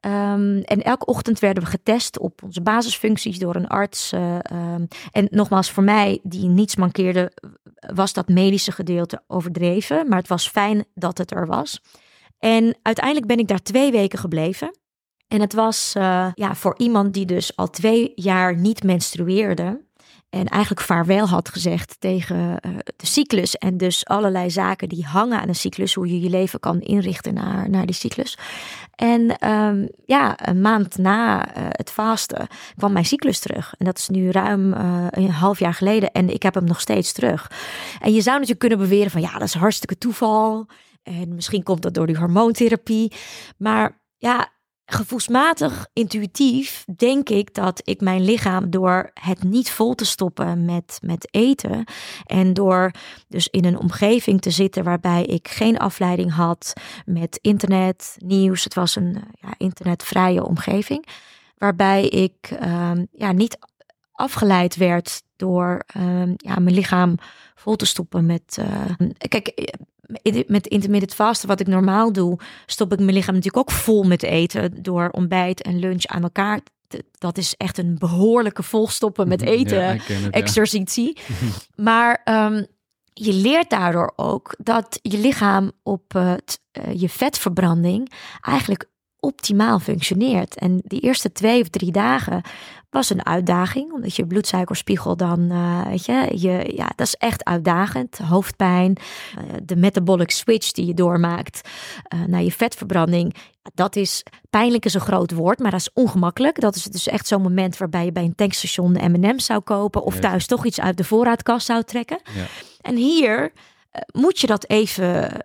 [0.00, 4.12] Um, en elke ochtend werden we getest op onze basisfuncties door een arts.
[4.12, 7.32] Um, en nogmaals, voor mij die niets mankeerde,
[7.94, 10.08] was dat medische gedeelte overdreven.
[10.08, 11.80] Maar het was fijn dat het er was.
[12.40, 14.78] En uiteindelijk ben ik daar twee weken gebleven.
[15.28, 19.88] En het was uh, ja, voor iemand die dus al twee jaar niet menstrueerde.
[20.30, 23.56] En eigenlijk vaarwel had gezegd tegen uh, de cyclus.
[23.56, 25.94] En dus allerlei zaken die hangen aan een cyclus.
[25.94, 28.38] Hoe je je leven kan inrichten naar, naar die cyclus.
[28.94, 33.74] En um, ja, een maand na uh, het vasten kwam mijn cyclus terug.
[33.78, 34.72] En dat is nu ruim
[35.10, 36.10] een half jaar geleden.
[36.10, 37.50] En ik heb hem nog steeds terug.
[38.00, 40.66] En je zou natuurlijk kunnen beweren van ja, dat is hartstikke toeval.
[41.02, 43.12] En misschien komt dat door die hormoontherapie.
[43.56, 44.52] Maar ja,
[44.84, 50.98] gevoelsmatig, intuïtief denk ik dat ik mijn lichaam door het niet vol te stoppen met,
[51.02, 51.84] met eten
[52.24, 52.90] en door
[53.28, 56.72] dus in een omgeving te zitten waarbij ik geen afleiding had
[57.04, 58.64] met internet, nieuws.
[58.64, 61.06] Het was een ja, internetvrije omgeving
[61.56, 63.58] waarbij ik um, ja, niet
[64.12, 67.14] afgeleid werd door um, ja, mijn lichaam
[67.54, 68.58] vol te stoppen met.
[68.60, 69.74] Uh, kijk,
[70.46, 74.22] met intermittent vasten, wat ik normaal doe, stop ik mijn lichaam natuurlijk ook vol met
[74.22, 76.60] eten door ontbijt en lunch aan elkaar.
[77.18, 81.18] Dat is echt een behoorlijke volstoppen met eten ja, exercitie.
[81.26, 81.34] Ja.
[81.84, 82.66] maar um,
[83.12, 86.34] je leert daardoor ook dat je lichaam op uh,
[86.94, 88.89] je vetverbranding eigenlijk
[89.20, 90.58] optimaal functioneert.
[90.58, 92.42] En die eerste twee of drie dagen
[92.90, 97.44] was een uitdaging, omdat je bloedsuikerspiegel dan, uh, weet je, je, ja, dat is echt
[97.44, 98.18] uitdagend.
[98.18, 98.96] Hoofdpijn,
[99.38, 101.68] uh, de metabolic switch die je doormaakt
[102.14, 103.34] uh, naar je vetverbranding.
[103.74, 106.60] Dat is, pijnlijk is een groot woord, maar dat is ongemakkelijk.
[106.60, 110.18] Dat is dus echt zo'n moment waarbij je bij een tankstation M&M's zou kopen of
[110.18, 112.20] thuis toch iets uit de voorraadkast zou trekken.
[112.34, 112.46] Ja.
[112.80, 113.52] En hier
[114.12, 115.42] moet je dat even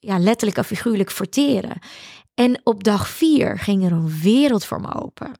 [0.00, 1.78] ja, letterlijk en figuurlijk verteren.
[2.40, 5.32] En op dag vier ging er een wereld voor me open.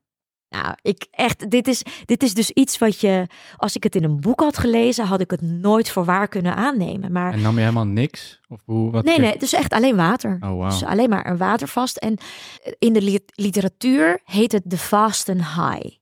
[0.49, 3.27] Nou, ik echt, dit is, dit is dus iets wat je,
[3.57, 6.57] als ik het in een boek had gelezen, had ik het nooit voor waar kunnen
[6.57, 7.13] aannemen.
[7.13, 8.41] Maar, en nam je helemaal niks?
[8.49, 10.39] Of hoe, wat nee, nee, het is echt alleen water.
[10.41, 10.71] Oh, wow.
[10.71, 11.97] Dus alleen maar een watervast.
[11.97, 12.19] En
[12.79, 15.99] in de literatuur heet het de fasten high.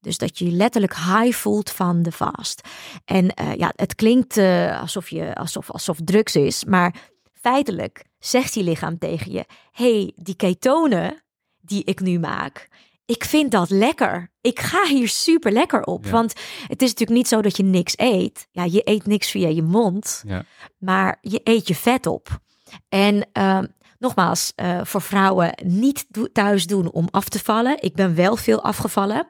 [0.00, 2.68] Dus dat je je letterlijk high voelt van de fast.
[3.04, 7.10] En uh, ja, het klinkt uh, alsof, je, alsof, alsof drugs is, maar
[7.42, 11.22] feitelijk zegt je lichaam tegen je: hey, die ketonen
[11.60, 12.68] die ik nu maak,
[13.04, 14.30] ik vind dat lekker.
[14.40, 16.06] Ik ga hier super lekker op.
[16.06, 16.32] Want
[16.66, 18.48] het is natuurlijk niet zo dat je niks eet.
[18.50, 20.44] Ja, je eet niks via je mond, ja.
[20.78, 22.40] maar je eet je vet op.
[22.88, 23.58] En uh,
[23.98, 27.82] nogmaals, uh, voor vrouwen niet thuis doen om af te vallen.
[27.82, 29.26] Ik ben wel veel afgevallen.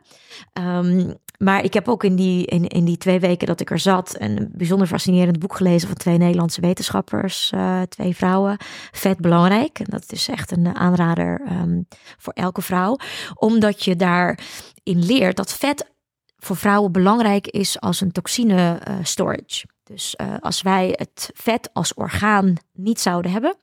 [0.52, 3.78] Um, maar ik heb ook in die, in, in die twee weken dat ik er
[3.78, 8.56] zat een bijzonder fascinerend boek gelezen van twee Nederlandse wetenschappers, uh, twee vrouwen.
[8.90, 9.78] Vet belangrijk.
[9.78, 11.86] En dat is echt een aanrader um,
[12.18, 12.96] voor elke vrouw.
[13.34, 14.36] Omdat je daarin
[14.82, 15.90] leert dat vet
[16.36, 19.66] voor vrouwen belangrijk is als een toxine uh, storage.
[19.84, 23.56] Dus uh, als wij het vet als orgaan niet zouden hebben,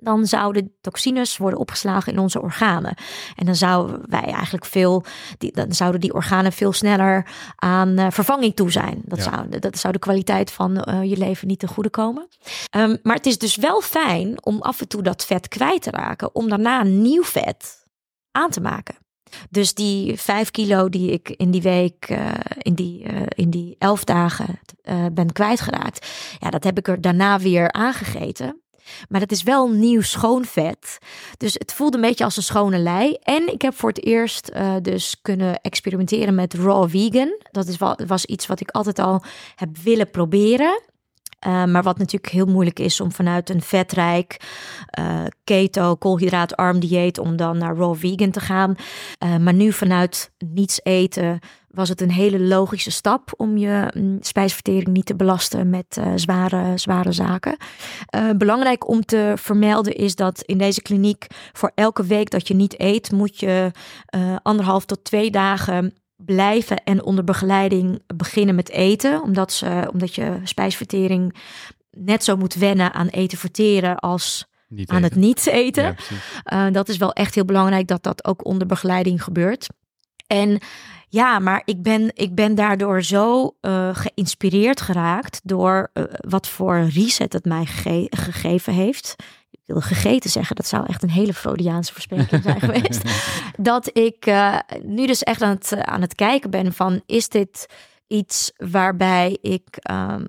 [0.00, 2.96] dan zouden toxines worden opgeslagen in onze organen.
[3.36, 5.04] En dan zouden wij eigenlijk veel,
[5.38, 7.26] die, dan zouden die organen veel sneller
[7.56, 9.02] aan uh, vervanging toe zijn.
[9.04, 9.24] Dat, Ja.
[9.24, 12.28] zou, dat zou de kwaliteit van uh, je leven niet ten goede komen.
[12.76, 15.90] Um, maar het is dus wel fijn om af en toe dat vet kwijt te
[15.90, 17.86] raken, om daarna nieuw vet
[18.30, 18.94] aan te maken.
[19.50, 22.28] Dus die vijf kilo die ik in die week, uh,
[22.58, 26.06] in, die, uh, in die elf dagen uh, ben kwijtgeraakt,
[26.38, 28.62] ja, dat heb ik er daarna weer aangegeten.
[29.08, 30.98] Maar dat is wel nieuw schoon vet.
[31.36, 33.16] Dus het voelde een beetje als een schone lei.
[33.22, 37.38] En ik heb voor het eerst uh, dus kunnen experimenteren met raw vegan.
[37.50, 37.76] Dat is
[38.06, 39.22] was iets wat ik altijd al
[39.54, 40.82] heb willen proberen.
[41.46, 44.36] Uh, maar wat natuurlijk heel moeilijk is om vanuit een vetrijk,
[44.98, 48.74] uh, keto, koolhydraatarm dieet, om dan naar raw vegan te gaan.
[49.24, 54.18] Uh, maar nu vanuit niets eten was het een hele logische stap om je um,
[54.20, 57.56] spijsvertering niet te belasten met zware, zware zaken.
[58.36, 62.80] Belangrijk om te vermelden is dat in deze kliniek voor elke week dat je niet
[62.80, 63.70] eet, moet je
[64.42, 69.22] anderhalf tot twee dagen blijven en onder begeleiding beginnen met eten.
[69.22, 71.34] Omdat, ze, omdat je spijsvertering
[71.90, 75.08] net zo moet wennen aan eten verteren als Niet aan eten.
[75.08, 75.96] het niet eten.
[76.44, 76.66] Ja.
[76.66, 79.66] Uh, dat is wel echt heel belangrijk dat dat ook onder begeleiding gebeurt.
[80.26, 80.60] En
[81.08, 86.80] ja, maar ik ben, ik ben daardoor zo uh, geïnspireerd geraakt door uh, wat voor
[86.80, 89.16] reset het mij gege gegeven heeft.
[89.68, 93.02] Ik wil gegeten zeggen, dat zou echt een hele Freudiaanse verspreking zijn geweest.
[93.56, 97.66] Dat ik uh, nu dus echt aan het, aan het kijken ben van, is dit
[98.06, 100.26] iets waarbij ik um,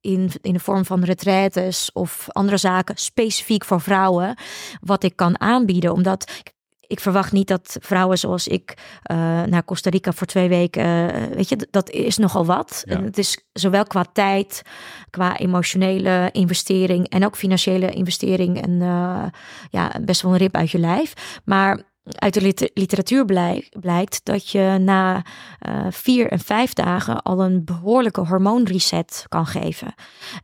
[0.00, 4.38] in, in de vorm van retraites of andere zaken specifiek voor vrouwen
[4.80, 5.92] wat ik kan aanbieden.
[5.92, 6.42] Omdat
[6.90, 8.74] ik verwacht niet dat vrouwen zoals ik
[9.12, 12.82] uh, naar Costa Rica voor twee weken, uh, weet je, dat is nogal wat.
[12.84, 12.96] Ja.
[12.96, 14.62] En het is zowel qua tijd,
[15.10, 19.24] qua emotionele investering en ook financiële investering en uh,
[19.70, 21.40] ja, best wel een rip uit je lijf.
[21.44, 25.24] Maar uit de liter literatuur blijkt, blijkt dat je na
[25.68, 29.94] uh, vier en vijf dagen al een behoorlijke hormoonreset kan geven.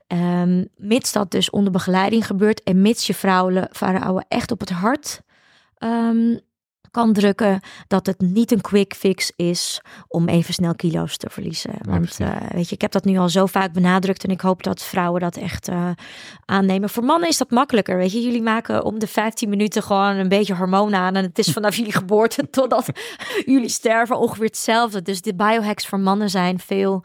[0.07, 4.71] Um, mits dat dus onder begeleiding gebeurt en mits je vrouwen, vrouwen echt op het
[4.71, 5.25] hart
[5.79, 6.41] um,
[6.97, 11.75] kan drukken dat het niet een quick fix is om even snel kilo's te verliezen.
[11.81, 14.63] Want uh, weet je, ik heb dat nu al zo vaak benadrukt en ik hoop
[14.63, 15.91] dat vrouwen dat echt uh,
[16.45, 16.89] aannemen.
[16.89, 18.21] Voor mannen is dat makkelijker, weet je.
[18.21, 21.77] Jullie maken om de 15 minuten gewoon een beetje hormonen aan en het is vanaf
[21.79, 22.91] jullie geboorte totdat
[23.55, 25.03] jullie sterven ongeveer hetzelfde.
[25.03, 27.05] Dus de biohacks voor mannen zijn veel,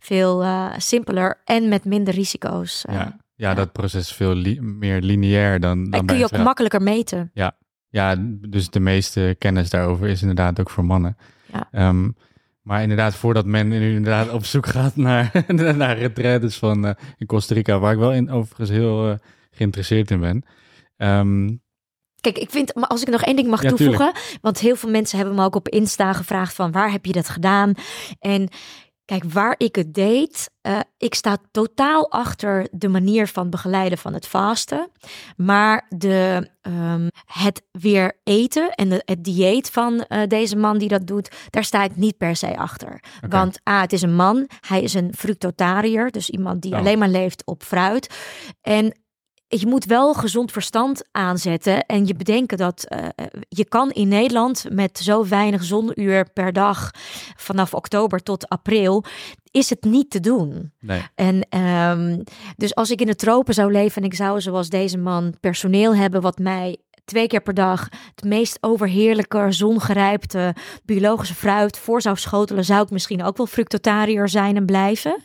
[0.00, 2.84] veel uh, simpeler en met minder risico's.
[2.88, 2.94] Ja.
[2.94, 6.38] Ja, ja, dat proces is veel li meer lineair dan, dan en kun je ook
[6.38, 7.30] makkelijker meten.
[7.34, 7.56] Ja.
[7.90, 8.16] Ja,
[8.48, 11.16] dus de meeste kennis daarover is inderdaad ook voor mannen.
[11.52, 11.88] Ja.
[11.88, 12.16] Um,
[12.62, 15.44] maar inderdaad, voordat men nu inderdaad op zoek gaat naar,
[15.76, 19.14] naar retretes van uh, in Costa Rica, waar ik wel in, overigens heel uh,
[19.50, 20.44] geïnteresseerd in ben.
[20.96, 21.62] Um,
[22.20, 24.38] Kijk, ik vind, maar als ik nog één ding mag ja, toevoegen, tuurlijk.
[24.40, 27.28] want heel veel mensen hebben me ook op Insta gevraagd van waar heb je dat
[27.28, 27.74] gedaan?
[28.18, 28.48] En
[29.10, 34.12] Kijk, waar ik het deed, uh, ik sta totaal achter de manier van begeleiden van
[34.12, 34.90] het vasten.
[35.36, 40.88] Maar de, um, het weer eten en de, het dieet van uh, deze man die
[40.88, 43.02] dat doet, daar sta ik niet per se achter.
[43.16, 43.30] Okay.
[43.30, 46.78] Want A, het is een man, hij is een fructotariër, dus iemand die oh.
[46.78, 48.14] alleen maar leeft op fruit.
[48.60, 48.94] En
[49.58, 54.64] je moet wel gezond verstand aanzetten en je bedenken dat uh, je kan in Nederland
[54.70, 56.90] met zo weinig zonuur per dag
[57.36, 59.04] vanaf oktober tot april
[59.50, 60.72] is het niet te doen.
[60.80, 61.02] Nee.
[61.14, 62.22] En ehm,
[62.56, 65.94] dus als ik in de tropen zou leven en ik zou zoals deze man personeel
[65.94, 72.16] hebben wat mij twee keer per dag het meest overheerlijke, zongerijpte biologische fruit voor zou
[72.16, 75.24] schotelen, zou ik misschien ook wel fructotariër zijn en blijven.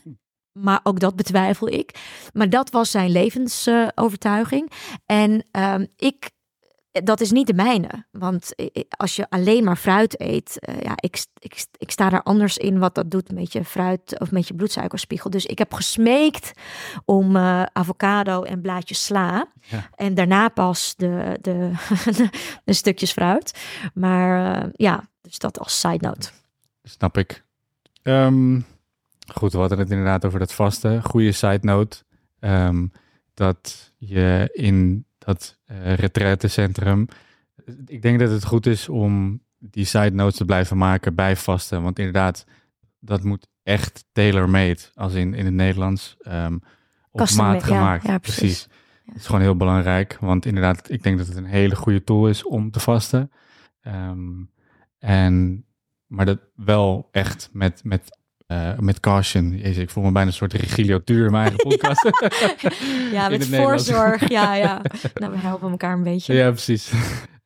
[0.58, 1.90] Maar ook dat betwijfel ik.
[2.32, 4.70] Maar dat was zijn levensovertuiging.
[5.06, 6.34] en ehm, ik
[7.04, 8.06] dat is niet de mijne.
[8.10, 8.54] Want
[8.88, 12.78] als je alleen maar fruit eet, uh, ja, ik, ik, ik sta daar anders in
[12.78, 15.30] wat dat doet met je fruit of met je bloedsuikerspiegel.
[15.30, 16.50] Dus ik heb gesmeekt
[17.04, 19.46] om uh, avocado en blaadjes sla.
[19.60, 19.88] Ja.
[19.94, 21.72] En daarna pas de, de,
[22.64, 23.58] de, stukjes fruit.
[23.94, 26.30] Maar uh, ja, dus dat als side note.
[26.82, 27.44] Snap ik.
[28.02, 28.66] Um,
[29.34, 31.00] goed, we hadden het inderdaad over dat vaste.
[31.02, 32.04] Goede side note.
[32.40, 32.92] Um,
[33.34, 37.06] dat je in dat uh, retraitecentrum.
[37.86, 41.82] Ik denk dat het goed is om die side notes te blijven maken bij vasten.
[41.82, 42.44] Want inderdaad,
[42.98, 46.60] dat moet echt tailor-made, als in, in het Nederlands, um,
[47.10, 48.06] op maat gemaakt.
[48.06, 48.68] Ja, precies.
[49.14, 52.44] is gewoon heel belangrijk, want inderdaad, ik denk dat het een hele goede tool is
[52.44, 53.30] om te vasten.
[53.82, 54.50] Um,
[54.98, 55.64] en,
[56.06, 59.52] maar dat wel echt met, met uh, met caution.
[59.52, 62.10] ik voel me bijna een soort Regilio Tuur in mijn eigen podcast.
[63.12, 64.28] ja, met voorzorg.
[64.28, 64.82] Ja, ja.
[65.14, 66.34] Nou, we helpen elkaar een beetje.
[66.34, 66.92] Ja, precies.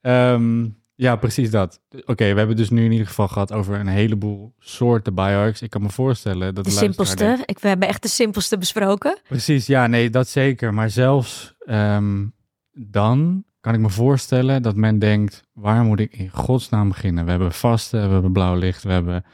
[0.01, 1.81] um, ja, precies dat.
[2.05, 5.63] Oké, we hebben dus nu in ieder geval gehad over een heleboel soorten bioarcs.
[5.63, 7.39] Ik kan me voorstellen dat de, de simpelste.
[7.45, 9.19] ik, we hebben echt de simpelste besproken.
[9.29, 10.75] Precies, ja, nee, dat zeker.
[10.75, 12.35] Maar zelfs um,
[12.73, 17.25] dan kan ik me voorstellen dat men denkt: waar moet ik in godsnaam beginnen?
[17.25, 19.25] We hebben vasten, we hebben blauw licht, we hebben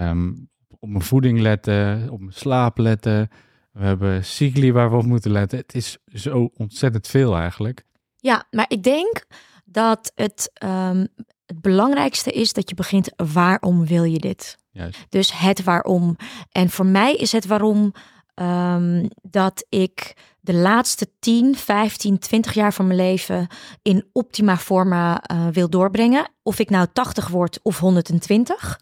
[0.00, 0.50] um,
[0.82, 3.30] op mijn voeding letten, op mijn slaap letten.
[3.72, 5.58] We hebben cycli waar we op moeten letten.
[5.58, 7.84] Het is zo ontzettend veel eigenlijk.
[8.16, 9.24] Ja, maar ik denk
[9.64, 11.08] dat het, um,
[11.46, 14.58] het belangrijkste is dat je begint waarom wil je dit?
[14.70, 15.06] Juist.
[15.08, 16.16] Dus het waarom.
[16.50, 17.92] En voor mij is het waarom
[18.34, 23.46] um, dat ik de laatste 10, 15, 20 jaar van mijn leven
[23.82, 26.30] in optima forma uh, wil doorbrengen.
[26.42, 28.80] Of ik nou 80 word of 120.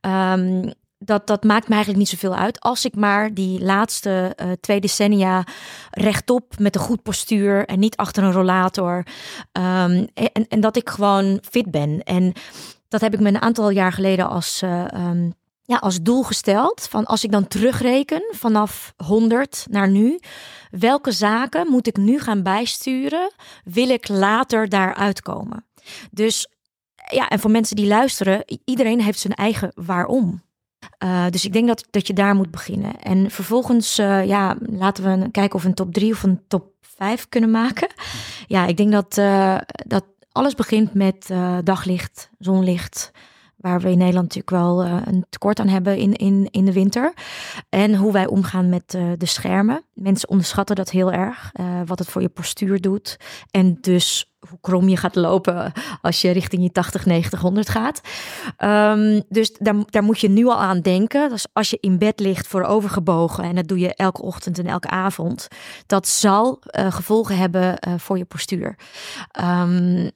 [0.00, 0.72] Um,
[1.04, 2.60] dat, dat maakt me eigenlijk niet zoveel uit.
[2.60, 5.44] Als ik maar die laatste uh, twee decennia
[5.90, 8.96] rechtop met een goed postuur en niet achter een rollator.
[8.96, 12.02] Um, en, en dat ik gewoon fit ben.
[12.02, 12.32] En
[12.88, 16.86] dat heb ik me een aantal jaar geleden als, uh, um, ja, als doel gesteld.
[16.90, 20.20] Van als ik dan terugreken vanaf 100 naar nu.
[20.70, 23.32] Welke zaken moet ik nu gaan bijsturen?
[23.64, 25.66] Wil ik later daar uitkomen?
[26.10, 26.48] Dus
[27.10, 30.42] ja, en voor mensen die luisteren, iedereen heeft zijn eigen waarom.
[31.04, 33.00] Uh, dus ik denk dat, dat je daar moet beginnen.
[33.00, 36.72] En vervolgens, uh, ja, laten we kijken of we een top 3 of een top
[36.80, 37.88] 5 kunnen maken.
[38.46, 41.30] Ja, ik denk dat, uh, dat alles begint met
[41.64, 43.10] daglicht, zonlicht.
[43.60, 47.12] Waar we in Nederland natuurlijk wel een tekort aan hebben in, in, in de winter.
[47.68, 49.84] En hoe wij omgaan met de schermen.
[49.94, 51.52] Mensen onderschatten dat heel erg.
[51.86, 53.16] wat het voor je postuur doet.
[53.50, 58.00] En dus hoe krom je gaat lopen als je richting je 80, 90, 100 gaat.
[58.58, 61.28] Um, dus daar, daar moet je nu al aan denken.
[61.28, 64.66] Dus als je in bed ligt voor overgebogen en dat doe je elke ochtend en
[64.66, 65.48] elke avond,
[65.86, 68.76] dat zal gevolgen hebben voor je postuur.
[69.40, 70.10] Um,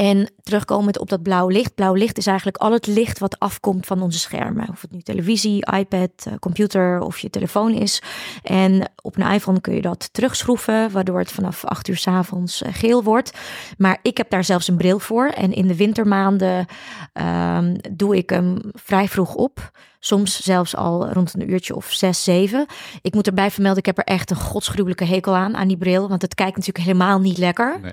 [0.00, 1.74] en terugkomend op dat blauw licht.
[1.74, 4.68] Blauw licht is eigenlijk al het licht wat afkomt van onze schermen.
[4.68, 8.02] Of het nu televisie, iPad, eh, computer of je telefoon is.
[8.42, 12.62] En op een iPhone kun je dat terugschroeven, waardoor het vanaf 8 uur s avonds
[12.62, 13.38] eh, geel wordt.
[13.78, 15.26] Maar ik heb daar zelfs een bril voor.
[15.26, 16.66] En in de wintermaanden
[17.12, 19.70] um, doe ik hem vrij vroeg op.
[20.00, 22.66] Soms zelfs al rond een uurtje of zes, zeven.
[23.02, 26.08] Ik moet erbij vermelden, ik heb er echt een godsgruwelijke hekel aan, aan die bril.
[26.08, 27.80] Want het kijkt natuurlijk helemaal niet lekker.
[27.80, 27.92] Nee.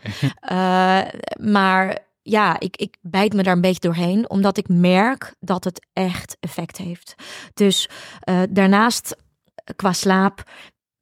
[0.51, 1.01] Uh,
[1.53, 5.87] maar ja, ik, ik bijt me daar een beetje doorheen, omdat ik merk dat het
[5.93, 7.15] echt effect heeft.
[7.53, 7.89] Dus
[8.29, 9.15] uh, daarnaast
[9.75, 10.43] qua slaap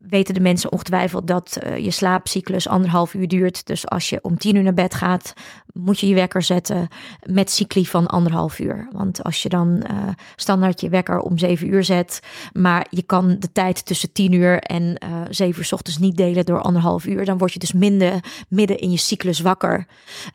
[0.10, 3.66] weten de mensen ongetwijfeld dat uh, je slaapcyclus anderhalf uur duurt.
[3.66, 5.34] Dus als je om tien uur naar bed gaat,
[5.74, 6.88] moet je je wekker zetten
[7.24, 8.88] met cycli van anderhalf uur.
[8.92, 12.20] Want als je dan uh, standaard je wekker om zeven uur zet,
[12.54, 16.18] maar je kan de tijd tussen tien uur en uh, zeven uur s ochtends niet
[16.18, 19.88] delen door anderhalf uur, dan word je dus minder, midden in je cyclus wakker.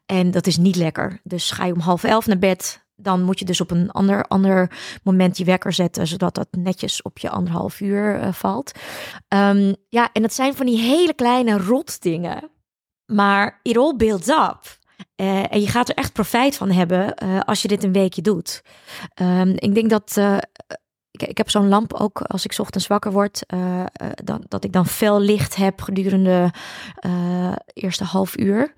[0.07, 1.21] En dat is niet lekker.
[1.23, 4.25] Dus ga je om half elf naar bed, dan moet je dus op een ander,
[4.25, 4.71] ander
[5.03, 8.73] moment je wekker zetten, zodat dat netjes op je anderhalf uur uh, valt.
[9.29, 12.51] Um, ja, en dat zijn van die hele kleine rot dingen.
[13.07, 14.79] Maar it all builds up.
[15.17, 18.23] Uh, en je gaat er echt profijt van hebben uh, als je dit een weekje
[18.23, 18.63] doet.
[19.15, 20.21] Um, ik denk dat.
[21.11, 23.43] Ik, ik, heb zo'n lamp ook als ik ochtends wakker word.
[24.25, 26.53] dat, dat ik dan fel licht heb gedurende
[27.75, 28.75] eerste half uur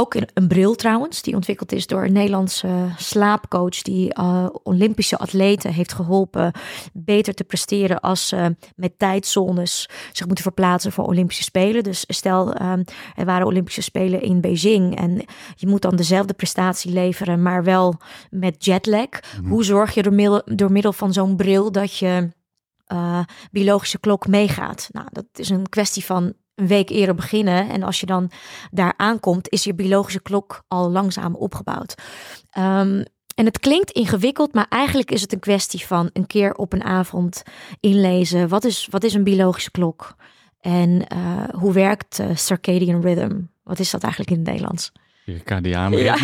[0.00, 5.72] ook een bril trouwens, die ontwikkeld is door een Nederlandse slaapcoach die uh, Olympische atleten
[5.72, 6.52] heeft geholpen
[6.92, 11.82] beter te presteren als ze met tijdzones zich moeten verplaatsen voor Olympische Spelen.
[11.82, 12.84] Dus stel, um,
[13.14, 15.24] er waren Olympische Spelen in Beijing en
[15.54, 18.88] je moet dan dezelfde prestatie leveren, maar wel met jetlag.
[19.00, 19.48] Mhm.
[19.48, 22.28] Hoe zorg je door middel, door middel van zo'n bril dat je
[22.92, 23.20] uh,
[23.50, 24.88] biologische klok meegaat?
[24.92, 27.68] Nou, dat is een kwestie van een week eerder beginnen.
[27.68, 28.30] En als je dan
[28.70, 31.94] daar aankomt, is je biologische klok al langzaam opgebouwd.
[32.58, 33.04] Um,
[33.34, 36.84] en het klinkt ingewikkeld, maar eigenlijk is het een kwestie van een keer op een
[36.84, 37.42] avond
[37.80, 38.48] inlezen.
[38.48, 40.14] Wat is, wat is een biologische klok?
[40.60, 43.40] En uh, hoe werkt uh, circadian rhythm?
[43.62, 44.92] Wat is dat eigenlijk in het Nederlands?
[45.24, 46.16] Circadiaan ja.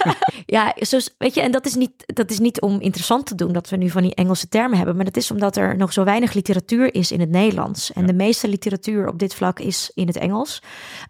[0.46, 3.52] ja, zoals, weet je, en dat is, niet, dat is niet om interessant te doen
[3.52, 6.04] dat we nu van die Engelse termen hebben, maar dat is omdat er nog zo
[6.04, 7.92] weinig literatuur is in het Nederlands.
[7.92, 10.62] En de meeste literatuur op dit vlak is in het Engels.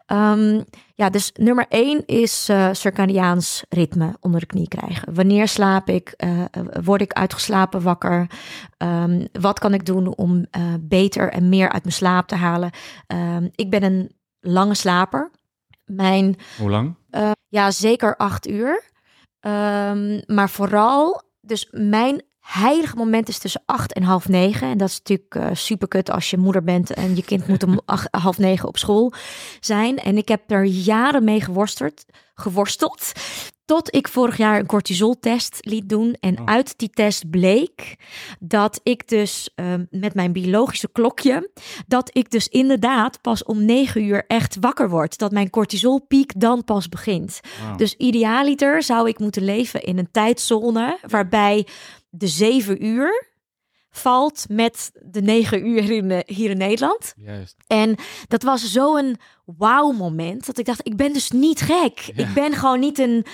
[0.06, 0.64] Um,
[0.94, 5.14] ja, dus nummer één is uh, circadiaans ritme onder de knie krijgen.
[5.14, 6.14] Wanneer slaap ik?
[6.24, 6.44] Uh,
[6.82, 8.30] word ik uitgeslapen wakker?
[8.78, 12.70] Um, wat kan ik doen om uh, beter en meer uit mijn slaap te halen?
[13.06, 15.30] Um, ik ben een lange slaper.
[15.84, 16.94] Mijn, Hoe lang?
[17.48, 18.82] Ja, zeker acht uur.
[19.40, 24.68] Um, maar vooral, dus mijn heilige moment is tussen acht en half negen.
[24.68, 27.62] En dat is natuurlijk uh, super kut als je moeder bent en je kind moet
[27.62, 29.12] om acht, half negen op school
[29.60, 29.96] zijn.
[29.96, 32.04] En ik heb er jaren mee geworsteld.
[32.34, 33.12] geworsteld
[33.68, 36.16] tot ik vorig jaar een cortisoltest liet doen.
[36.20, 36.44] En oh.
[36.46, 37.96] uit die test bleek
[38.40, 41.50] dat ik dus uh, met mijn biologische klokje,
[41.86, 45.18] dat ik dus inderdaad pas om negen uur echt wakker word.
[45.18, 47.40] Dat mijn cortisolpiek dan pas begint.
[47.66, 47.78] Wow.
[47.78, 51.66] Dus idealiter zou ik moeten leven in een tijdzone waarbij
[52.10, 53.27] de zeven uur
[53.90, 57.14] valt met de negen uur hier in, hier in Nederland.
[57.16, 57.56] Juist.
[57.66, 57.96] En
[58.28, 61.98] dat was zo'n wauw moment dat ik dacht, ik ben dus niet gek.
[61.98, 62.26] Ja.
[62.26, 63.24] Ik ben gewoon niet een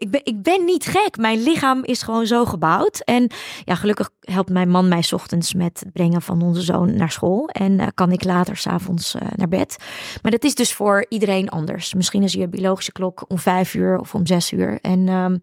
[0.00, 1.16] ik ben, ik ben niet gek.
[1.16, 3.00] Mijn lichaam is gewoon zo gebouwd.
[3.00, 3.30] En
[3.64, 7.48] ja, gelukkig helpt mijn man mij ochtends met het brengen van onze zoon naar school.
[7.48, 9.76] En uh, kan ik later s'avonds uh, naar bed.
[10.22, 11.94] Maar dat is dus voor iedereen anders.
[11.94, 14.78] Misschien is je biologische klok om vijf uur of om zes uur.
[14.80, 15.42] En um,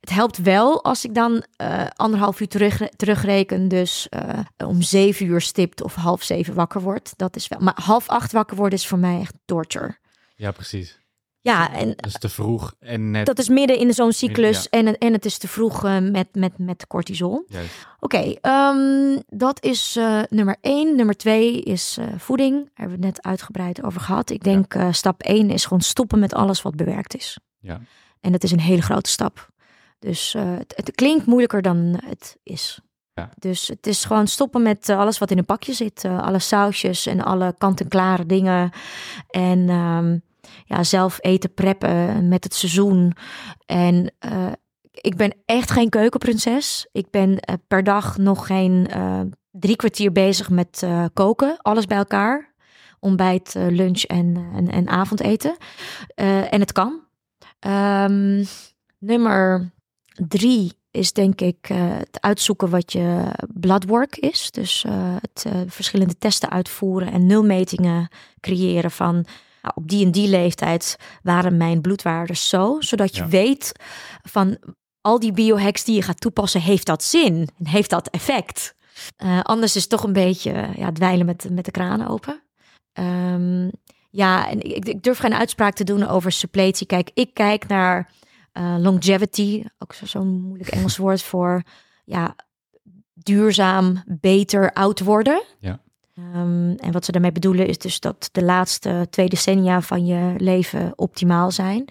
[0.00, 3.68] het helpt wel als ik dan uh, anderhalf uur terug, terugreken.
[3.68, 4.08] Dus
[4.64, 7.12] om zeven uur stipt of half zeven wakker word.
[7.16, 7.60] Dat is wel.
[7.60, 9.96] Maar half acht wakker worden is voor mij echt torture.
[10.36, 10.98] Ja, precies.
[11.46, 13.26] Ja, en dat is te vroeg en net.
[13.26, 14.78] Dat is midden in zo'n cyclus ja.
[14.78, 17.46] en, en het is te vroeg uh, met, met, met cortisol.
[18.00, 18.38] Oké, okay,
[18.74, 20.96] um, dat is uh, nummer één.
[20.96, 22.54] Nummer twee is uh, voeding.
[22.54, 24.30] Daar hebben we het net uitgebreid over gehad.
[24.30, 24.92] Ik denk ja.
[24.92, 27.38] stap één is gewoon stoppen met alles wat bewerkt is.
[27.58, 27.80] Ja.
[28.20, 29.48] En dat is een hele grote stap.
[29.98, 32.80] Dus het, het, klinkt moeilijker dan het is.
[33.14, 33.30] Ja.
[33.38, 36.04] Dus het is gewoon stoppen met alles wat in een pakje zit.
[36.04, 38.70] alle sausjes en alle kant-en-klare dingen.
[39.30, 40.22] En um,
[40.64, 43.12] ja, zelf eten preppen met het seizoen.
[43.66, 44.52] En uh,
[44.90, 46.88] ik ben echt geen keukenprinses.
[46.92, 47.36] Ik ben uh,
[47.68, 49.20] per dag nog geen uh,
[49.50, 51.56] drie kwartier bezig met koken.
[51.58, 52.54] Alles bij elkaar.
[53.00, 55.56] Ontbijt, lunch en, en, en avondeten.
[56.14, 57.00] en het kan.
[57.66, 58.44] Um,
[58.98, 59.72] nummer
[60.28, 64.50] drie is denk ik het uitzoeken wat je bloodwork is.
[64.50, 64.84] Dus
[65.20, 68.08] het verschillende testen uitvoeren en nulmetingen
[68.40, 69.26] creëren van
[69.66, 73.28] nou, op die en die leeftijd waren mijn bloedwaarden zo, zodat je ja.
[73.28, 73.72] weet
[74.22, 74.58] van
[75.00, 78.74] al die biohacks die je gaat toepassen, heeft dat zin en heeft dat effect.
[79.24, 82.42] Uh, anders is het toch een beetje ja, dweilen met, met de kraan open.
[82.92, 83.70] Um,
[84.10, 86.86] ja, en ik, ik, durf geen uitspraak te doen over suppletie.
[86.86, 88.10] Kijk, ik kijk naar
[88.52, 91.62] uh, longevity, ook zo'n zo moeilijk Engels woord voor
[92.04, 92.36] ja,
[93.14, 95.42] duurzaam, beter oud worden.
[95.58, 95.80] Ja.
[96.18, 100.34] Um, en wat ze daarmee bedoelen is dus dat de laatste twee decennia van je
[100.36, 101.84] leven optimaal zijn.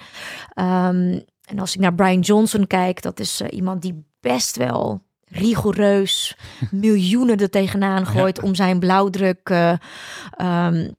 [0.55, 5.01] Um, en als ik naar Brian Johnson kijk, dat is uh, iemand die best wel
[5.25, 6.37] rigoureus
[6.71, 8.43] miljoenen er tegenaan gooit ja.
[8.43, 9.49] om zijn blauwdruk.
[9.49, 9.73] Uh,
[10.41, 10.95] um,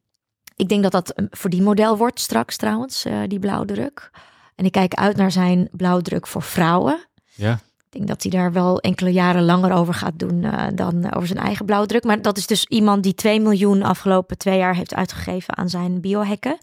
[0.56, 4.10] ik denk dat dat een verdienmodel wordt straks trouwens, uh, die blauwdruk.
[4.54, 7.06] En ik kijk uit naar zijn blauwdruk voor vrouwen.
[7.34, 7.58] Ja.
[7.96, 11.38] Denk dat hij daar wel enkele jaren langer over gaat doen uh, dan over zijn
[11.38, 12.04] eigen blauwdruk.
[12.04, 16.00] Maar dat is dus iemand die 2 miljoen afgelopen twee jaar heeft uitgegeven aan zijn
[16.00, 16.58] biohacken.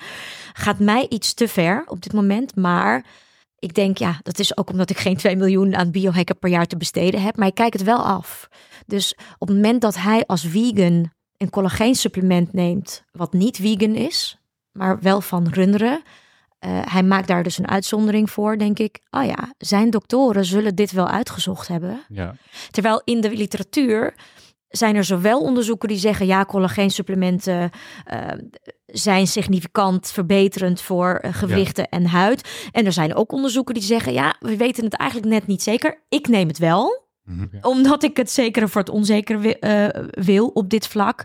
[0.54, 2.56] Gaat mij iets te ver op dit moment.
[2.56, 3.06] Maar
[3.60, 6.66] ik denk, ja, dat is ook omdat ik geen 2 miljoen aan biohacken per jaar
[6.66, 7.38] te besteden heb.
[7.38, 8.50] Maar ik kijk het wel af.
[8.86, 14.38] Dus op het moment dat hij als vegan een collageensupplement neemt, wat niet vegan is,
[14.72, 16.04] maar wel van runderen
[16.66, 19.00] uh, hij maakt daar dus een uitzondering voor, denk ik.
[19.10, 22.06] Oh ja, zijn doktoren zullen dit wel uitgezocht hebben.
[22.08, 22.36] Ja.
[22.72, 24.14] Terwijl in de literatuur
[24.78, 27.70] zijn er zowel onderzoeken die zeggen ja, collageensupplementen
[28.14, 28.20] uh,
[28.86, 32.68] zijn significant verbeterend voor uh, gewrichten en huid.
[32.72, 36.04] En er zijn ook onderzoeken die zeggen ja, we weten het eigenlijk net niet zeker.
[36.10, 37.02] Ik neem het wel.
[37.24, 37.46] Mhm.
[37.62, 41.24] Omdat ik het zekere voor het onzekere uh, wil op dit vlak.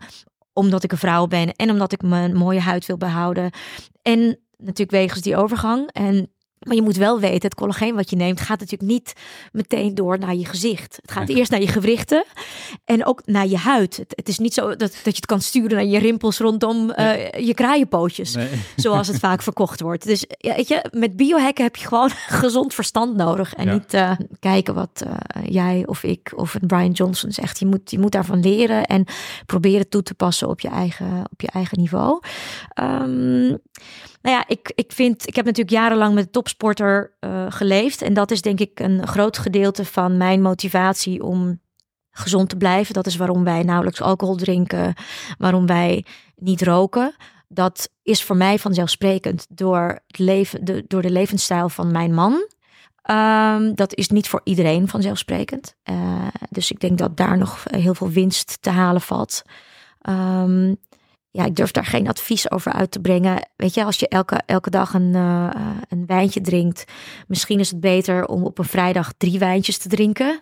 [0.53, 3.51] Omdat ik een vrouw ben en omdat ik mijn mooie huid wil behouden.
[4.03, 5.91] En natuurlijk wegens die overgang.
[5.93, 9.13] En maar je moet wel weten, het collageen wat je neemt gaat natuurlijk niet
[9.53, 10.99] meteen door naar je gezicht.
[11.03, 12.25] Het gaat eerst naar je gewrichten
[12.85, 14.05] en ook naar je huid.
[14.09, 17.31] Het, is niet zo dat, dat je het kan sturen naar je rimpels rondom uh,
[17.31, 18.37] je kraaienpootjes,
[18.77, 20.05] zoals het vaak verkocht wordt.
[20.05, 22.11] Dus ja, weet je, met biohacken heb je gewoon
[22.43, 25.15] gezond verstand nodig en niet uh, kijken wat uh,
[25.49, 27.59] jij of ik of Brian Johnson zegt.
[27.59, 29.05] Je moet, je moet daarvan leren en
[29.47, 32.21] proberen toe te passen op je eigen, op je eigen niveau.
[32.81, 33.59] Um,
[34.29, 38.03] nou ja, ik, ik vind, ik heb natuurlijk jarenlang met topsporter uh, geleefd.
[38.03, 41.61] En dat is denk ik een groot gedeelte van mijn motivatie om
[42.11, 42.95] gezond te blijven.
[42.95, 44.95] Dat is waarom wij nauwelijks alcohol drinken,
[45.39, 46.05] waarom wij
[46.37, 47.15] niet roken.
[47.49, 52.33] Dat is voor mij vanzelfsprekend door, het leven, de, door de levensstijl van mijn man.
[53.11, 55.75] Um, dat is niet voor iedereen vanzelfsprekend.
[55.91, 59.43] Uh, dus ik denk dat daar nog heel veel winst te halen valt.
[60.09, 60.77] Um,
[61.39, 63.49] ja, ik durf daar geen advies over uit te brengen.
[63.57, 65.51] Weet je, als je elke, elke dag een, uh,
[65.89, 66.85] een wijntje drinkt,
[67.27, 70.41] misschien is het beter om op een vrijdag drie wijntjes te drinken.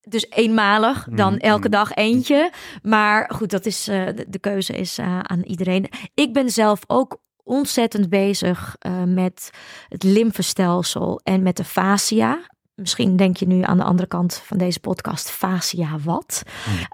[0.00, 2.52] Dus eenmalig dan mm, elke dag eentje.
[2.82, 5.88] Maar goed, dat is, uh, de, keuze is uh, aan iedereen.
[6.14, 8.76] Ik ben zelf ook ontzettend bezig
[9.06, 9.50] met
[9.88, 12.38] het lymfestelsel en met de fascia.
[12.74, 16.42] Misschien denk je nu aan de andere kant van deze podcast, fascia wat?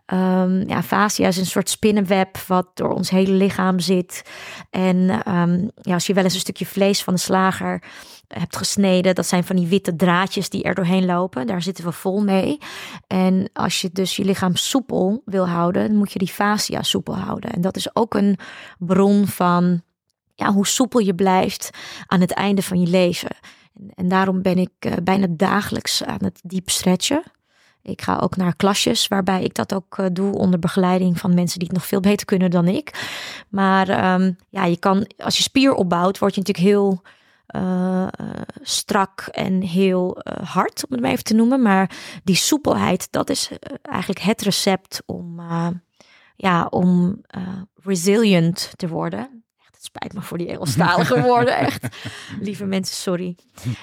[0.07, 4.23] Um, ja, fascia is een soort spinnenweb wat door ons hele lichaam zit.
[4.71, 4.97] En
[5.37, 7.83] um, ja, als je wel eens een stukje vlees van de slager
[8.29, 11.47] hebt gesneden, dat zijn van die witte draadjes die er doorheen lopen.
[11.47, 12.59] Daar zitten we vol mee.
[13.07, 17.17] En als je dus je lichaam soepel wil houden, dan moet je die fascia soepel
[17.17, 17.51] houden.
[17.51, 18.39] En dat is ook een
[18.79, 19.83] bron van
[20.35, 21.71] ja, hoe soepel je blijft
[22.07, 23.37] aan het einde van je leven.
[23.95, 27.23] En daarom ben ik uh, bijna dagelijks aan het diep stretchen.
[27.83, 31.59] Ik ga ook naar klasjes waarbij ik dat ook uh, doe onder begeleiding van mensen
[31.59, 33.11] die het nog veel beter kunnen dan ik.
[33.49, 37.03] Maar um, ja, je kan, als je spier opbouwt, word je natuurlijk heel
[37.57, 38.07] uh,
[38.63, 41.63] strak en heel hard, om het maar even te noemen.
[41.63, 43.51] Maar die soepelheid, dat is
[43.83, 45.41] eigenlijk het recept om,
[46.37, 47.21] ja, om
[47.83, 49.40] resilient te worden
[49.81, 51.87] het spijt me voor die Engelstalige woorden, echt.
[52.41, 53.37] Lieve mensen, sorry.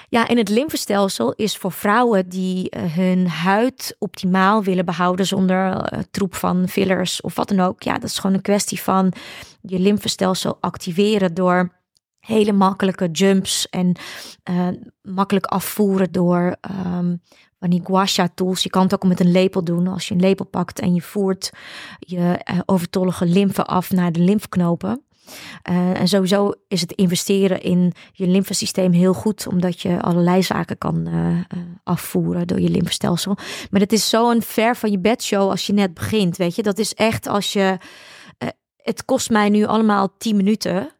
[0.08, 5.92] Ja, en het lymfestelsel is voor vrouwen die uh, hun huid optimaal willen behouden zonder
[5.92, 7.82] uh, troep van fillers of wat dan ook.
[7.82, 9.12] Ja, dat is gewoon een kwestie van
[9.60, 11.72] je lymfestelsel activeren door
[12.18, 13.96] hele makkelijke jumps en
[14.50, 14.68] uh,
[15.02, 17.22] makkelijk afvoeren door um,
[17.58, 18.62] van die guasha tools.
[18.62, 19.86] Je kan het ook met een lepel doen.
[19.86, 21.50] Als je een lepel pakt en je voert
[21.98, 25.02] je overtollige lymfe af naar de lymfknopen.
[25.70, 30.78] Uh, en sowieso is het investeren in je lymfesysteem heel goed, omdat je allerlei zaken
[30.78, 31.38] kan uh,
[31.84, 33.36] afvoeren door je lymfestelsel.
[33.70, 36.62] Maar het is zo'n ver van je bedshow als je net begint, weet je.
[36.62, 37.78] Dat is echt als je...
[38.76, 40.90] het kost mij nu allemaal 10 minuten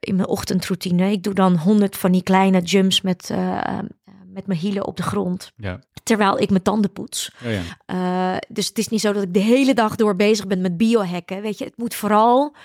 [0.00, 1.10] in mijn ochtendroutine.
[1.10, 3.30] Ik doe dan honderd van die kleine jumps met
[4.36, 5.52] met mijn hielen op de grond.
[5.56, 5.80] Ja.
[6.02, 7.30] Terwijl ik mijn tanden poets.
[7.44, 8.32] Oh ja.
[8.34, 10.76] uh, dus het is niet zo dat ik de hele dag door bezig ben met
[10.76, 11.42] biohacken.
[11.42, 12.56] Weet je, het moet vooral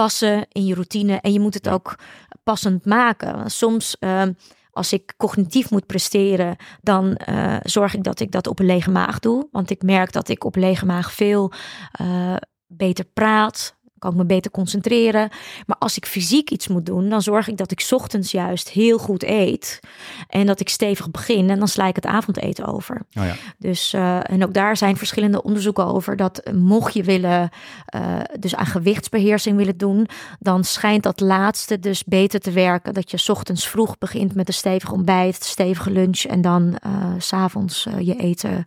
[0.00, 1.20] passen in je routine.
[1.20, 1.98] En je moet het ook
[2.42, 3.50] passend maken.
[3.50, 3.96] Soms.
[4.00, 4.22] Uh,
[4.70, 8.90] als ik cognitief moet presteren, dan uh, zorg ik dat ik dat op een lege
[8.90, 9.48] maag doe.
[9.52, 11.52] Want ik merk dat ik op lege maag veel
[12.00, 12.36] uh,
[12.66, 15.30] beter praat, kan ik me beter concentreren.
[15.66, 18.98] Maar als ik fysiek iets moet doen, dan zorg ik dat ik ochtends juist heel
[18.98, 19.80] goed eet.
[20.28, 22.96] En dat ik stevig begin en dan sla ik het avondeten over.
[22.96, 23.34] Oh ja.
[23.58, 26.16] Dus, uh, en ook daar zijn verschillende onderzoeken over.
[26.16, 27.50] Dat mocht je willen,
[27.94, 32.94] uh, dus aan gewichtsbeheersing willen doen, dan schijnt dat laatste dus beter te werken.
[32.94, 36.22] Dat je ochtends vroeg begint met een stevig ontbijt, stevige lunch.
[36.22, 38.64] En dan uh, s'avonds je eten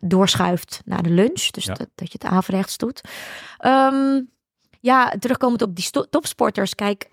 [0.00, 1.50] doorschuift naar de lunch.
[1.50, 1.74] Dus ja.
[1.74, 3.00] dat, dat, je het averechts doet.
[3.66, 4.32] Um,
[4.84, 6.74] ja, terugkomend op die topsporters.
[6.74, 7.08] Kijk,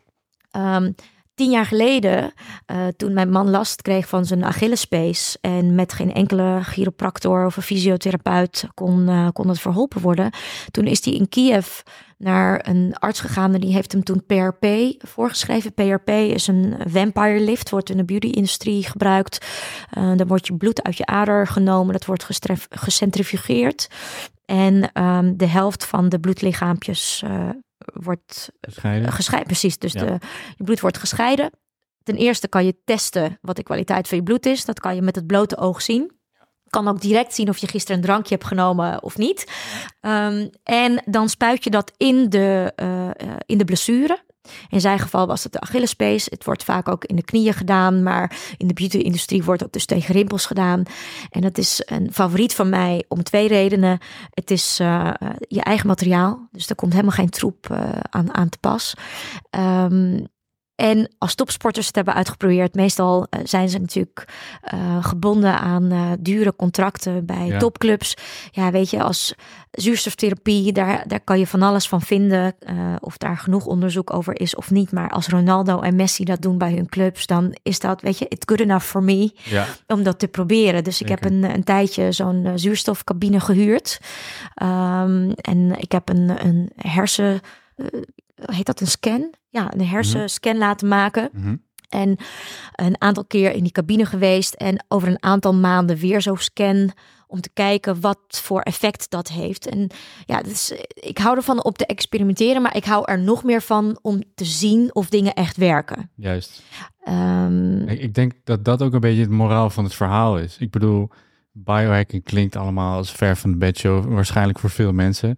[0.52, 0.96] um,
[1.36, 2.34] tien jaar geleden,
[2.72, 7.58] uh, toen mijn man last kreeg van zijn Achillespees en met geen enkele chiropractor of
[7.58, 10.32] een fysiotherapeut kon, uh, kon het verholpen worden,
[10.72, 11.80] toen is hij in Kiev
[12.18, 14.66] naar een arts gegaan en die heeft hem toen PRP
[14.98, 15.74] voorgeschreven.
[15.74, 19.46] PRP is een vampire lift, wordt in de beauty-industrie gebruikt.
[19.98, 22.28] Uh, wordt je bloed uit je ader genomen, dat wordt
[22.70, 23.90] gecentrifugeerd.
[24.46, 27.24] En um, de helft van de bloedlichaampjes
[27.86, 29.12] wordt gescheiden.
[29.12, 29.52] gescheiden.
[29.52, 30.18] Precies, dus de,
[30.58, 31.52] je bloed wordt gescheiden.
[32.04, 34.66] Ten eerste kan je testen wat de kwaliteit van je bloed is.
[34.66, 36.20] Dat kan je met het blote oog zien.
[36.70, 39.52] kan ook direct zien of je gisteren een drankje hebt genomen of niet.
[40.00, 44.24] Ehm, en dan spuit je dat in de, uh, in de blessure.
[44.70, 46.26] In zijn geval was het de Achillespees.
[46.26, 49.86] Het wordt vaak ook in de knieën gedaan, maar in de beauty-industrie wordt dat dus
[49.86, 50.84] tegen rimpels gedaan.
[51.30, 54.00] En dat is een favoriet van mij om twee redenen.
[54.30, 55.12] Het is uh,
[55.48, 58.94] je eigen materiaal, dus er komt helemaal geen troep uh, aan, aan te pas.
[59.50, 60.28] Um,
[60.82, 64.28] en als topsporters het hebben uitgeprobeerd, meestal uh, zijn ze natuurlijk
[64.74, 67.58] uh, gebonden aan uh, dure contracten bij ja.
[67.58, 68.14] topclubs.
[68.52, 69.36] Ja, weet je, als
[69.72, 72.56] zuurstoftherapie, daar, daar kan je van alles van vinden.
[73.00, 74.92] of daar genoeg onderzoek over is of niet.
[74.92, 78.26] Maar als Ronaldo en Messi dat doen bij hun clubs, dan is dat, weet je,
[78.28, 79.66] it's good enough for me ja.
[79.88, 80.84] om dat te proberen.
[80.84, 84.00] Dus ik heb een, een tijdje zo'n zuurstofcabine gehuurd.
[84.64, 87.42] Um, en ik heb een, een hersen
[88.46, 89.30] heet dat een scan?
[89.52, 91.30] Ja, een hersenscan laten maken.
[91.34, 91.62] Mm -hmm.
[91.90, 92.18] En
[92.76, 94.54] een aantal keer in die cabine geweest.
[94.54, 96.92] En over een aantal maanden weer zo'n scan.
[97.28, 99.68] Om te kijken wat voor effect dat heeft.
[99.68, 99.90] En
[100.26, 102.62] ja, dus, ik hou ervan op te experimenteren.
[102.62, 106.12] Maar ik hou er nog meer van om te zien of dingen echt werken.
[106.16, 106.64] Juist.
[107.10, 110.58] Um, ik, ik denk dat dat ook een beetje het moraal van het verhaal is.
[110.58, 111.10] Ik bedoel,
[111.52, 114.14] biohacking klinkt allemaal als ver van de bedshow.
[114.14, 115.38] Waarschijnlijk voor veel mensen.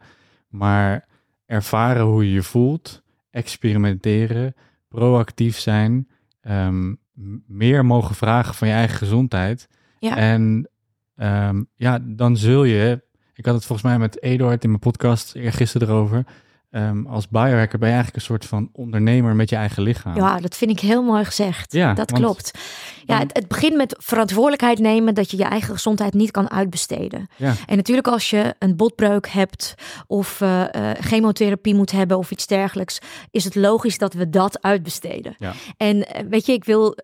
[0.49, 1.07] Maar
[1.45, 3.02] ervaren hoe je je voelt,
[3.33, 4.55] experimenteren,
[4.87, 6.07] proactief zijn,
[6.47, 6.99] um,
[7.47, 9.67] meer mogen vragen van je eigen gezondheid.
[9.99, 10.17] Ja.
[10.17, 10.69] En
[11.15, 13.03] um, ja, dan zul je,
[13.33, 16.25] ik had het volgens mij met Eduard in mijn podcast gisteren erover.
[16.75, 20.15] Um, als biohacker ben je eigenlijk een soort van ondernemer met je eigen lichaam.
[20.15, 21.73] Ja, dat vind ik heel mooi gezegd.
[21.73, 22.51] Ja, dat klopt.
[23.05, 27.27] Ja, het, het, begint met verantwoordelijkheid nemen dat je je eigen gezondheid niet kan uitbesteden.
[27.35, 27.53] Ja.
[27.65, 29.75] En natuurlijk als je een botbreuk hebt
[30.07, 32.99] of uh, uh, chemotherapie moet hebben of iets dergelijks,
[33.31, 35.35] is het logisch dat we dat uitbesteden.
[35.37, 35.53] Ja.
[35.77, 36.97] En uh, weet je, ik wil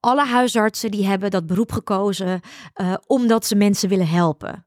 [0.00, 2.40] alle huisartsen die hebben dat beroep gekozen
[3.06, 4.66] omdat ze mensen willen helpen.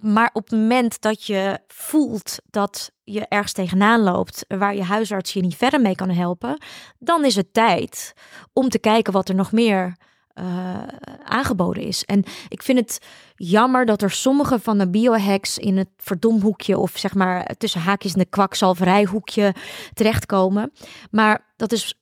[0.00, 5.32] Maar op het moment dat je voelt dat je ergens tegenaan loopt waar je huisarts
[5.32, 6.62] je niet verder mee kan helpen,
[6.98, 8.12] dan is het tijd
[8.52, 9.96] om te kijken wat er nog meer
[10.34, 10.82] uh,
[11.24, 12.04] aangeboden is.
[12.04, 12.98] En ik vind het
[13.34, 18.12] jammer dat er sommige van de biohacks in het verdomhoekje of zeg maar tussen haakjes
[18.12, 19.54] in de kwakzalverijhoekje
[19.94, 20.72] terechtkomen.
[21.10, 21.99] Maar dat is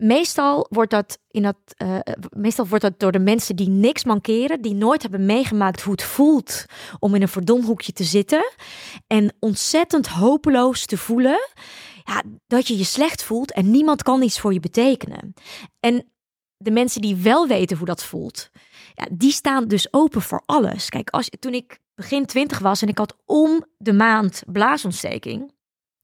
[0.00, 1.98] meestal wordt dat in dat, uh,
[2.36, 6.02] meestal wordt dat door de mensen die niks mankeren, die nooit hebben meegemaakt hoe het
[6.02, 6.64] voelt
[6.98, 8.52] om in een verdomhoekje te zitten
[9.06, 11.48] en ontzettend hopeloos te voelen,
[12.04, 15.34] ja, dat je je slecht voelt en niemand kan iets voor je betekenen.
[15.80, 16.12] En
[16.56, 18.50] de mensen die wel weten hoe dat voelt,
[18.94, 20.88] ja, die staan dus open voor alles.
[20.88, 25.52] Kijk, als, toen ik begin twintig was en ik had om de maand blaasontsteking,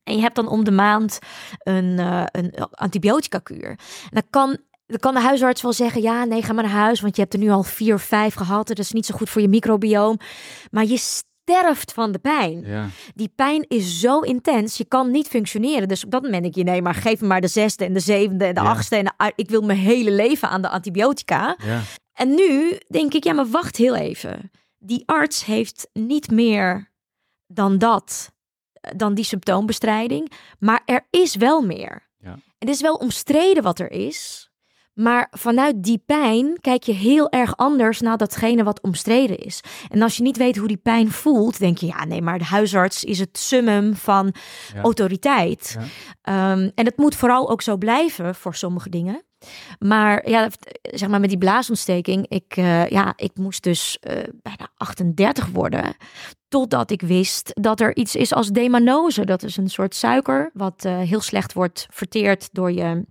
[0.07, 1.19] en je hebt dan om de maand
[1.59, 3.79] een, uh, een antibiotica kuur.
[4.11, 7.17] Dan kan, dan kan de huisarts wel zeggen: ja, nee, ga maar naar huis, want
[7.17, 8.67] je hebt er nu al vier of vijf gehad.
[8.69, 10.19] Dat is niet zo goed voor je microbioom.
[10.71, 12.61] Maar je sterft van de pijn.
[12.67, 12.89] Ja.
[13.15, 15.89] Die pijn is zo intens, je kan niet functioneren.
[15.89, 18.01] Dus op dat moment denk je: nee, maar geef me maar de zesde en de
[18.01, 18.67] zevende en de Ja.
[18.67, 18.97] achtste.
[18.97, 21.57] En de, ik wil mijn hele leven aan de antibiotica.
[21.65, 21.81] Ja.
[22.13, 24.51] En nu denk ik: ja, maar wacht heel even.
[24.79, 26.91] Die arts heeft niet meer
[27.47, 28.35] dan dat
[28.97, 30.33] dan die symptoombestrijding.
[30.59, 32.09] Maar er is wel meer.
[32.19, 32.31] Ja.
[32.33, 34.51] En het is wel omstreden wat er is.
[34.95, 39.61] Maar vanuit die pijn kijk je heel erg anders naar datgene wat omstreden is.
[39.89, 42.45] En als je niet weet hoe die pijn voelt, denk je, ja, nee, maar de
[42.45, 44.35] huisarts is het summum van
[44.75, 44.81] Ja.
[44.83, 45.77] autoriteit.
[45.79, 45.85] Ja.
[46.23, 49.23] Ehm, en het moet vooral ook zo blijven voor sommige dingen.
[49.79, 50.49] Maar ja,
[50.83, 54.13] zeg maar met die blaasontsteking, ik, uh, ja, ik moest dus uh,
[54.43, 55.97] bijna 38 worden.
[56.57, 59.25] Totdat ik wist dat er iets is als demanose.
[59.25, 63.05] Dat is een soort suiker wat uh, heel slecht wordt verteerd door je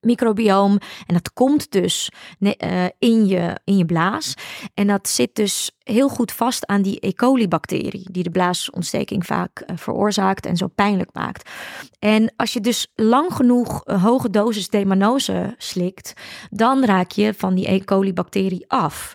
[0.00, 0.78] microbioom.
[1.06, 4.34] En dat komt dus uh, in, je, in je blaas.
[4.74, 7.12] En dat zit dus heel goed vast aan die E.
[7.12, 11.50] coli-bacterie, die de blaasontsteking vaak uh, veroorzaakt en zo pijnlijk maakt.
[11.98, 16.12] En als je dus lang genoeg hoge dosis demanose slikt,
[16.50, 17.84] dan raak je van die E.
[17.84, 19.14] coli-bacterie af.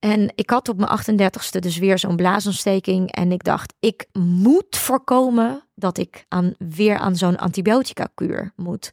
[0.00, 3.12] En ik had op mijn 38ste dus weer zo'n blaasontsteking.
[3.12, 8.90] En ik dacht, ik moet voorkomen dat ik aan, weer aan zo'n antibiotica-kuur moet.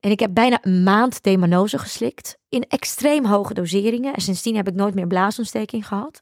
[0.00, 2.38] En ik heb bijna een maand demanose geslikt.
[2.48, 4.14] In extreem hoge doseringen.
[4.14, 6.20] En sindsdien heb ik nooit meer blaasontsteking gehad.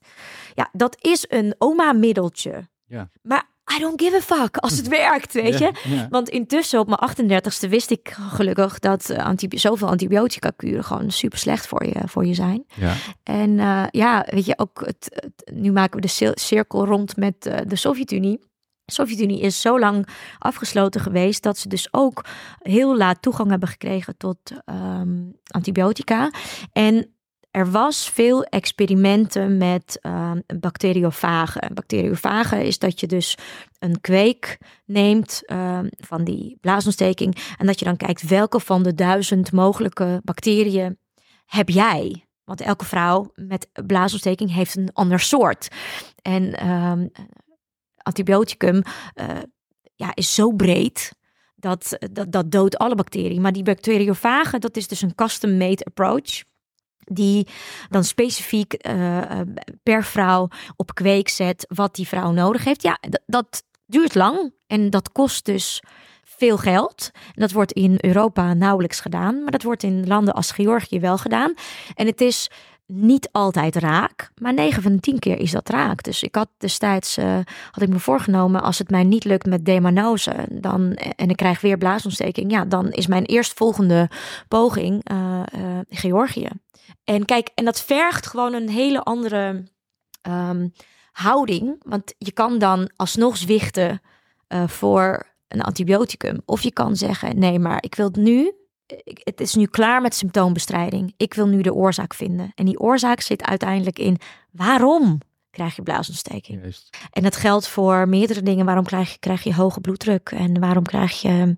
[0.55, 2.69] Ja, dat is een oma-middeltje.
[2.85, 3.11] Ja.
[3.23, 5.73] Maar I don't give a fuck als het werkt, weet je.
[5.85, 6.07] Ja, ja.
[6.11, 11.39] Want intussen op mijn 38ste wist ik gelukkig dat antibi zoveel antibiotica kuren gewoon super
[11.39, 12.65] slecht voor je, voor je zijn.
[12.75, 12.95] Ja.
[13.23, 17.47] En uh, ja, weet je, ook het, het, nu maken we de cirkel rond met
[17.47, 18.39] uh, de Sovjet-Unie.
[18.85, 20.09] De Sovjet-Unie is zo lang
[20.39, 22.25] afgesloten geweest dat ze dus ook
[22.59, 26.31] heel laat toegang hebben gekregen tot um, antibiotica.
[26.73, 27.12] En
[27.53, 31.75] er was veel experimenten met uh, bacteriofagen.
[31.75, 33.37] Bacteriofagen is dat je dus
[33.79, 38.95] een kweek neemt uh, van die blaasontsteking en dat je dan kijkt welke van de
[38.95, 40.99] duizend mogelijke bacteriën
[41.47, 42.27] heb jij.
[42.45, 45.69] Want elke vrouw met blaasontsteking heeft een ander soort.
[46.23, 47.11] En um,
[47.97, 48.83] antibioticum
[49.15, 49.27] uh,
[49.95, 51.13] ja, is zo breed
[51.55, 53.41] dat, dat, dat doodt alle bacteriën.
[53.41, 56.43] Maar die bacteriofagen, dat is dus een custom-made approach
[57.05, 57.47] die
[57.91, 59.21] dan specifiek uh,
[59.83, 62.83] per vrouw op kweek zet wat die vrouw nodig heeft.
[62.83, 65.83] Ja, dat duurt lang en dat kost dus
[66.23, 67.11] veel geld.
[67.35, 71.55] Dat wordt in Europa nauwelijks gedaan, maar dat wordt in landen als Georgië wel gedaan.
[71.95, 72.51] En het is
[72.87, 76.03] niet altijd raak, maar 9 van de 10 keer is dat raak.
[76.03, 77.39] Dus ik had destijds, uh,
[77.71, 81.61] had ik me voorgenomen, als het mij niet lukt met demanose dan, en ik krijg
[81.61, 84.11] weer blaasontsteking, ja, dan is mijn eerstvolgende
[84.49, 85.41] poging uh,
[85.89, 86.49] Georgië.
[87.05, 89.65] En kijk, en dat vergt gewoon een hele andere
[90.29, 90.73] um,
[91.13, 94.03] houding, want je kan dan alsnog zwichten
[94.67, 96.43] voor een antibioticum.
[96.45, 98.53] Of je kan zeggen, nee, maar ik wil het nu
[99.25, 101.15] het is nu klaar met symptoombestrijding.
[101.17, 102.53] Ik wil nu de oorzaak vinden.
[102.55, 104.19] En die oorzaak zit uiteindelijk in
[104.51, 105.19] waarom
[105.51, 106.61] krijg je blaasontsteking.
[106.63, 106.97] Juist.
[107.11, 108.65] En dat geldt voor meerdere dingen.
[108.65, 110.31] Waarom krijg je, krijg je hoge bloeddruk?
[110.31, 111.57] En waarom krijg je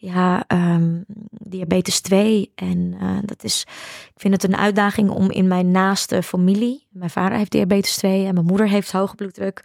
[0.00, 2.52] ja, um, diabetes 2?
[2.54, 3.64] En uh, dat is,
[4.14, 8.26] ik vind het een uitdaging om in mijn naaste familie, mijn vader heeft diabetes 2
[8.26, 9.64] en mijn moeder heeft hoge bloeddruk,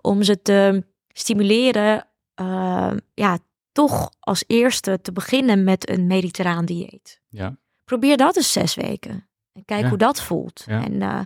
[0.00, 2.06] om ze te stimuleren
[2.40, 3.38] uh, ja,
[3.72, 7.20] toch als eerste te beginnen met een mediterraan dieet.
[7.28, 7.56] Ja.
[7.84, 9.28] Probeer dat eens zes weken.
[9.52, 10.62] En kijk hoe dat voelt.
[10.66, 10.84] Ja.
[10.84, 11.20] En uh,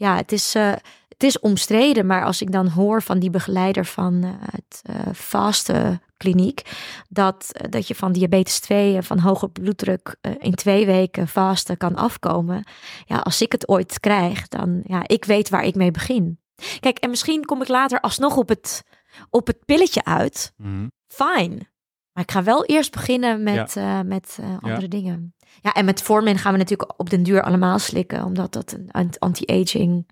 [0.00, 0.72] ja, het is, uh,
[1.08, 4.82] het is omstreden, maar als ik dan hoor van die begeleider van uh, het
[5.12, 6.62] vaste kliniek,
[7.08, 12.64] dat, dat je van diabetes 2 van hoge bloeddruk in twee weken vasten kan afkomen.
[13.04, 16.38] Ja, als ik het ooit krijg, dan ja, ik weet waar ik mee begin.
[16.80, 18.84] Kijk, en misschien kom ik later alsnog op het,
[19.30, 20.52] op het pilletje uit.
[20.56, 20.90] Mm.
[21.08, 21.68] Fine.
[22.12, 23.98] Maar ik ga wel eerst beginnen met, ja.
[23.98, 24.88] uh, met uh, andere ja.
[24.88, 25.34] dingen.
[25.62, 28.24] Ja, en met Formin gaan we natuurlijk op den duur allemaal slikken.
[28.24, 30.06] Omdat dat een anti-aging,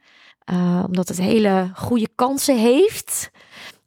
[0.53, 3.31] uh, omdat het hele goede kansen heeft.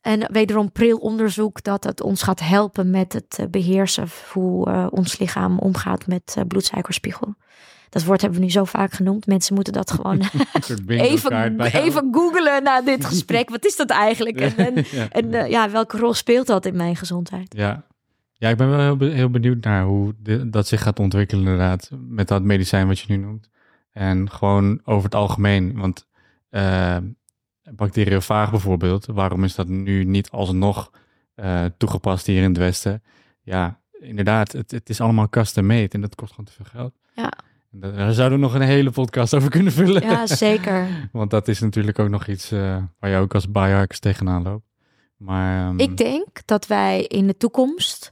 [0.02, 5.60] En wederom pril onderzoek dat het ons gaat helpen met het beheersen hoe ons lichaam
[5.60, 7.36] omgaat met bloedsuikerspiegel.
[7.92, 9.26] Dat woord hebben we nu zo vaak genoemd.
[9.26, 10.22] Mensen moeten dat gewoon
[10.88, 13.50] even, even googlen na dit gesprek.
[13.50, 14.40] Wat is dat eigenlijk?
[14.40, 15.08] En, en, ja.
[15.10, 17.54] en uh, ja, welke rol speelt dat in mijn gezondheid?
[17.58, 17.84] Ja,
[18.42, 21.90] ja, ik ben wel heel, heel benieuwd naar hoe de, dat zich gaat ontwikkelen inderdaad.
[22.08, 23.50] Met dat medicijn wat je nu noemt.
[23.92, 25.78] En gewoon over het algemeen.
[25.78, 26.08] Want
[26.50, 26.98] uh,
[27.72, 29.06] bacteriofaag bijvoorbeeld.
[29.06, 30.92] Waarom is dat nu niet alsnog
[31.36, 33.04] uh, toegepast hier in het Westen?
[33.42, 34.52] Ja, inderdaad.
[34.52, 35.90] Het, het is allemaal custom made.
[35.90, 36.94] En dat kost gewoon te veel geld.
[37.16, 37.32] Ja.
[37.72, 40.02] Daar zouden we nog een hele podcast over kunnen vullen.
[40.02, 40.88] Ja, zeker.
[41.12, 44.70] Want dat is natuurlijk ook nog iets uh, waar je ook als biohackers tegenaan loopt.
[45.18, 45.80] Maar, um...
[45.80, 48.12] Ik denk dat wij in de toekomst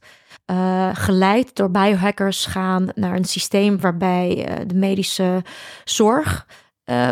[0.52, 5.44] uh, geleid door biohackers gaan naar een systeem waarbij uh, de medische
[5.84, 6.48] zorg
[6.86, 7.10] uh,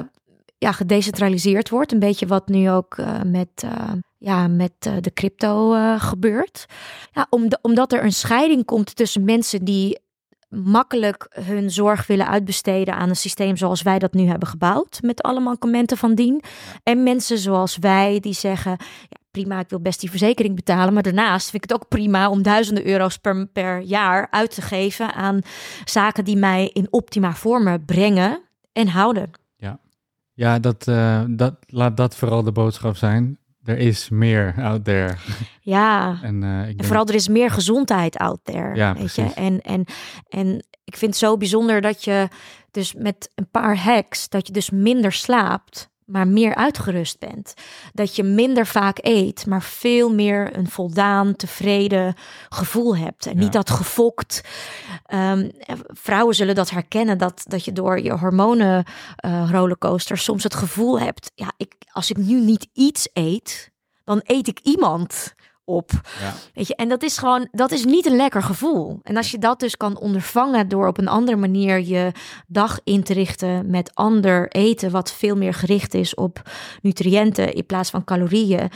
[0.58, 1.92] ja, gedecentraliseerd wordt.
[1.92, 3.66] Een beetje wat nu ook met,
[4.18, 6.66] ja, met de crypto gebeurt.
[7.12, 10.00] Ja, om de, omdat er een scheiding komt tussen mensen die
[10.50, 15.22] makkelijk hun zorg willen uitbesteden aan een systeem zoals wij dat nu hebben gebouwd, met
[15.22, 16.44] alle mankementen van dien.
[16.84, 18.78] En mensen zoals wij die zeggen,
[19.10, 22.30] ja, prima, ik wil best die verzekering betalen, maar daarnaast vind ik het ook prima
[22.30, 25.42] om duizenden euro's per, per jaar uit te geven aan
[25.86, 28.42] zaken die mij in optima vormen brengen
[28.74, 29.32] en houden.
[29.58, 29.80] Ja,
[30.34, 33.38] ja dat, uh, dat, laat dat vooral de boodschap zijn.
[33.64, 35.16] Er is meer out there.
[35.62, 38.76] Ja, en, uh, ik en vooral er is meer gezondheid out there.
[38.76, 39.34] Ja, weet je?
[39.36, 39.86] En, en,
[40.30, 42.28] en ik vind het zo bijzonder dat je
[42.72, 47.54] dus met een paar hacks, dat je dus minder slaapt, maar meer uitgerust bent.
[47.94, 52.16] Dat je minder vaak eet, maar veel meer een voldaan, tevreden
[52.50, 53.26] gevoel hebt.
[53.26, 53.40] En ja.
[53.40, 54.42] niet dat gefokt.
[55.14, 55.52] Um,
[55.88, 58.86] vrouwen zullen dat herkennen, dat, dat je door je hormonen
[59.26, 61.32] uh, rollercoaster soms het gevoel hebt.
[61.36, 63.72] Ja, ik, als ik nu niet iets eet,
[64.04, 65.36] dan eet ik iemand
[65.68, 65.92] op.
[66.20, 66.34] Ja.
[66.54, 69.00] Weet je, en dat is gewoon, dat is niet een lekker gevoel.
[69.04, 72.12] En als je dat dus kan ondervangen door op een andere manier je
[72.48, 76.42] dag in te richten met ander eten, wat veel meer gericht is op
[76.82, 78.70] nutriënten in plaats van calorieën.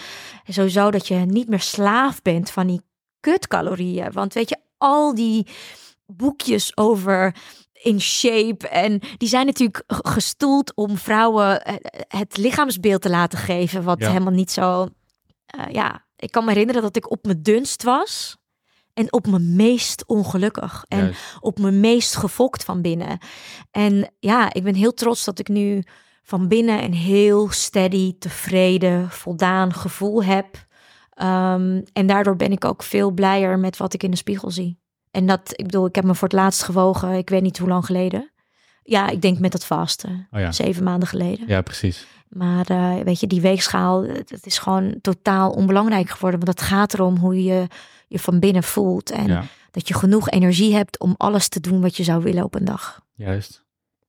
[0.47, 2.81] Sowieso dat je niet meer slaaf bent van die
[3.19, 4.11] kutcalorieën.
[4.11, 5.47] Want weet je, al die
[6.05, 7.35] boekjes over
[7.73, 8.67] in shape.
[8.67, 11.61] En die zijn natuurlijk gestoeld om vrouwen
[12.07, 14.07] het lichaamsbeeld te laten geven, wat Ja.
[14.07, 14.87] helemaal niet zo.
[15.45, 18.39] eh, ja, ik kan me herinneren dat ik op mijn dunst was.
[18.93, 20.85] En op mijn meest ongelukkig.
[20.87, 21.37] En Juist.
[21.39, 23.17] op mijn meest gefokt van binnen.
[23.71, 25.83] En ja, ik ben heel trots dat ik nu
[26.23, 30.65] van binnen een heel steady, tevreden, voldaan gevoel heb.
[31.09, 34.79] Ehm, en daardoor ben ik ook veel blijer met wat ik in de spiegel zie.
[35.11, 37.67] En dat, ik bedoel, ik heb me voor het laatst gewogen, ik weet niet hoe
[37.67, 38.30] lang geleden.
[38.83, 40.51] Ja, ik denk met dat vasten, Oh ja.
[40.51, 41.47] zeven maanden geleden.
[41.47, 42.07] Ja, precies.
[42.29, 46.39] Maar eh, weet je, die weegschaal, het het is gewoon totaal onbelangrijk geworden.
[46.45, 47.67] Want het gaat erom hoe je
[48.07, 49.11] je van binnen voelt.
[49.11, 52.43] En Ja, dat je genoeg energie hebt om alles te doen wat je zou willen
[52.43, 53.01] op een dag.
[53.15, 53.63] juist.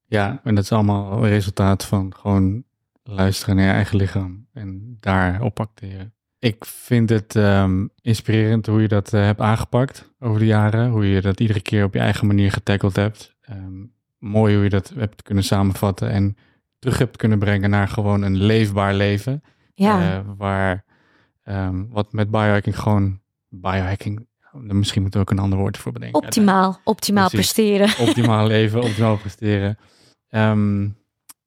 [0.06, 2.64] Ja, en dat is allemaal een resultaat van gewoon
[3.02, 6.14] luisteren naar je eigen lichaam en daarop acteren.
[6.38, 10.90] Ik vind het ehm, inspirerend hoe je dat eh, hebt aangepakt over de jaren.
[10.90, 13.34] Hoe je dat iedere keer op je eigen manier getackeld hebt.
[13.40, 13.80] Ehm,
[14.22, 16.36] mooi hoe je dat hebt kunnen samenvatten en
[16.78, 19.42] terug hebt kunnen brengen naar gewoon een leefbaar leven.
[19.74, 20.84] Ja, Eh, waar
[21.42, 24.26] ehm, wat met biohacking gewoon biohacking.
[24.52, 26.22] Misschien moeten we ook een ander woord voor bedenken.
[26.22, 27.52] optimaal, optimaal Precies.
[27.52, 28.06] presteren.
[28.08, 29.78] Optimaal leven, optimaal presteren.
[30.28, 30.88] Ehm,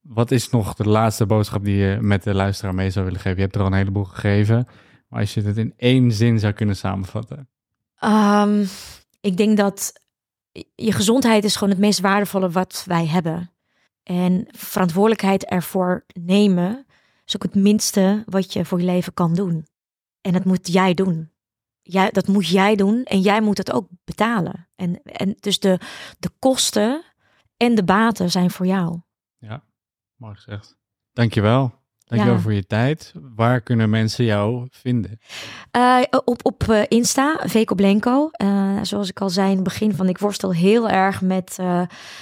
[0.01, 3.35] wat is nog de laatste boodschap die je met de luisteraar mee zou willen geven?
[3.37, 4.67] Je hebt er al een heleboel gegeven.
[5.07, 7.49] Maar als je het in één zin zou kunnen samenvatten.
[7.95, 8.65] Ehm,
[9.21, 9.93] ik denk dat
[10.75, 13.51] je gezondheid is gewoon het meest waardevolle wat wij hebben.
[14.03, 16.85] En verantwoordelijkheid ervoor nemen
[17.25, 19.67] is ook het minste wat je voor je leven kan doen.
[20.21, 21.31] En dat moet jij doen.
[21.81, 24.67] Jij, dat moet jij doen en jij moet het ook betalen.
[24.75, 25.79] En, en dus de,
[26.19, 27.03] de kosten
[27.57, 29.01] en de baten zijn voor jou.
[30.15, 30.77] Mooi gezegd.
[31.13, 31.84] Dankjewel.
[32.05, 32.41] Dankjewel Ja.
[32.41, 33.13] voor je tijd.
[33.35, 35.19] Waar kunnen mensen jou vinden?
[35.71, 38.29] Eh, op op eh, Insta, Veko Blenko.
[38.31, 41.55] Eh, zoals ik al zei in het begin, van ik worstel heel erg met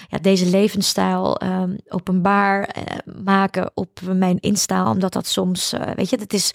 [0.08, 2.76] ja, deze levensstijl ehm, openbaar
[3.24, 4.90] maken op mijn Insta.
[4.90, 6.52] Omdat dat soms, weet je, het is,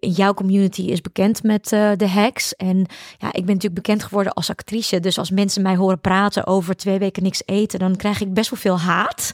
[0.00, 2.56] jouw community is bekend met eh, de hacks.
[2.56, 2.76] En
[3.18, 5.00] ja, ik ben natuurlijk bekend geworden als actrice.
[5.00, 8.50] Dus als mensen mij horen praten over twee weken niks eten, dan krijg ik best
[8.50, 9.32] wel veel haat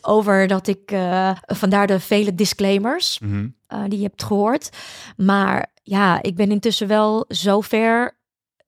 [0.00, 3.48] over dat ik, eh, vandaar de vele disclaimers Mhm.
[3.66, 4.68] eh, die je hebt gehoord.
[5.16, 8.18] Maar ja, ik ben intussen wel zover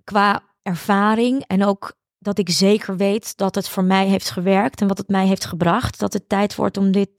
[0.05, 4.89] qua ervaring en ook dat ik zeker weet dat het voor mij heeft gewerkt en
[4.89, 7.16] wat het mij heeft gebracht, dat het tijd wordt om dit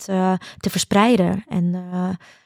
[0.58, 1.44] te verspreiden.
[1.48, 1.76] En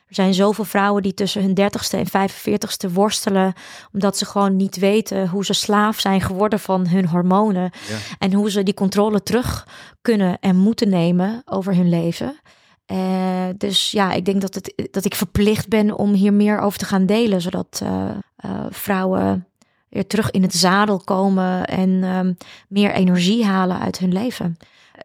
[0.08, 3.54] er zijn zoveel vrouwen die tussen hun 30ste en 45ste worstelen,
[3.94, 7.98] omdat ze gewoon niet weten hoe ze slaaf zijn geworden van hun hormonen Ja.
[8.20, 9.68] en hoe ze die controle terug
[10.02, 12.40] kunnen en moeten nemen over hun leven.
[12.86, 16.80] Eh, dus ja, ik denk dat, het, dat ik verplicht ben om hier meer over
[16.80, 19.48] te gaan delen, zodat eh, eh, vrouwen
[19.90, 22.34] weer terug in het zadel komen en ehm,
[22.68, 24.58] meer energie halen uit hun leven.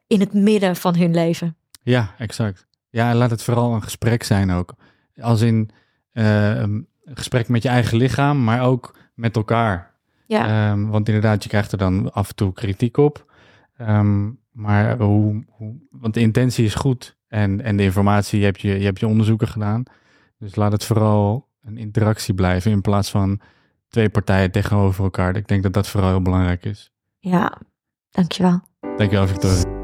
[0.06, 1.56] In het midden van hun leven.
[1.82, 2.66] Ja, exact.
[2.90, 4.74] Ja, en laat het vooral een gesprek zijn ook.
[5.20, 5.70] Als in
[6.12, 9.90] eh, een gesprek met je eigen lichaam, maar ook met elkaar.
[10.26, 13.32] Ja, Ehm, want inderdaad, je krijgt er dan af en toe kritiek op.
[13.76, 18.60] Ehm, maar hoe, hoe, want de intentie is goed en, en de informatie, je hebt
[18.60, 19.82] je, je hebt je onderzoeken gedaan.
[20.38, 23.40] Dus laat het vooral een interactie blijven in plaats van
[23.88, 25.36] twee partijen tegenover elkaar.
[25.36, 26.92] Ik denk dat dat vooral heel belangrijk is.
[27.18, 27.58] ja,
[28.10, 28.60] dankjewel.
[28.96, 29.81] Dankjewel, Victoria.